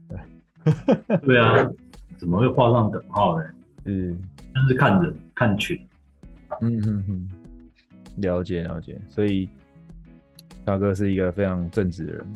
[0.09, 1.69] 对，对啊，
[2.21, 3.47] 怎么会画上等号呢？
[3.87, 4.15] 嗯，
[4.53, 5.81] 但是看人看群，
[6.61, 7.29] 嗯哼哼，
[8.17, 9.49] 了解了解，所以
[10.63, 12.27] 大哥是一个非常正直的人，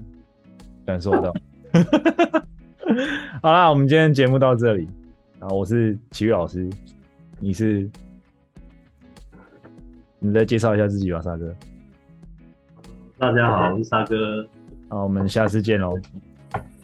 [0.87, 1.35] 感受到。
[3.43, 4.89] 好啦，我们今天节目到这里，
[5.39, 6.67] 然后我是奇遇老师，
[7.39, 7.87] 你是，
[10.19, 11.55] 你再介绍一下自己吧，沙哥。
[13.19, 14.49] 大家好，我是沙哥。
[14.89, 15.95] 好，我们下次见喽！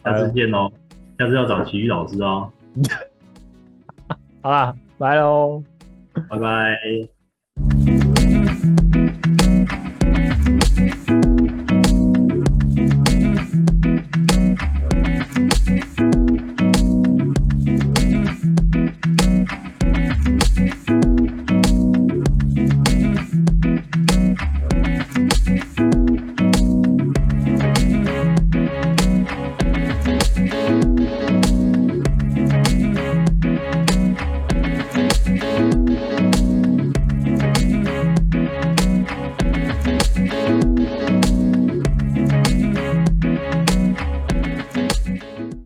[0.03, 0.71] 下次见喽！
[1.17, 2.47] 下次要找奇遇老师哦。
[4.41, 5.63] 好啦，拜喽！
[6.29, 7.20] 拜拜。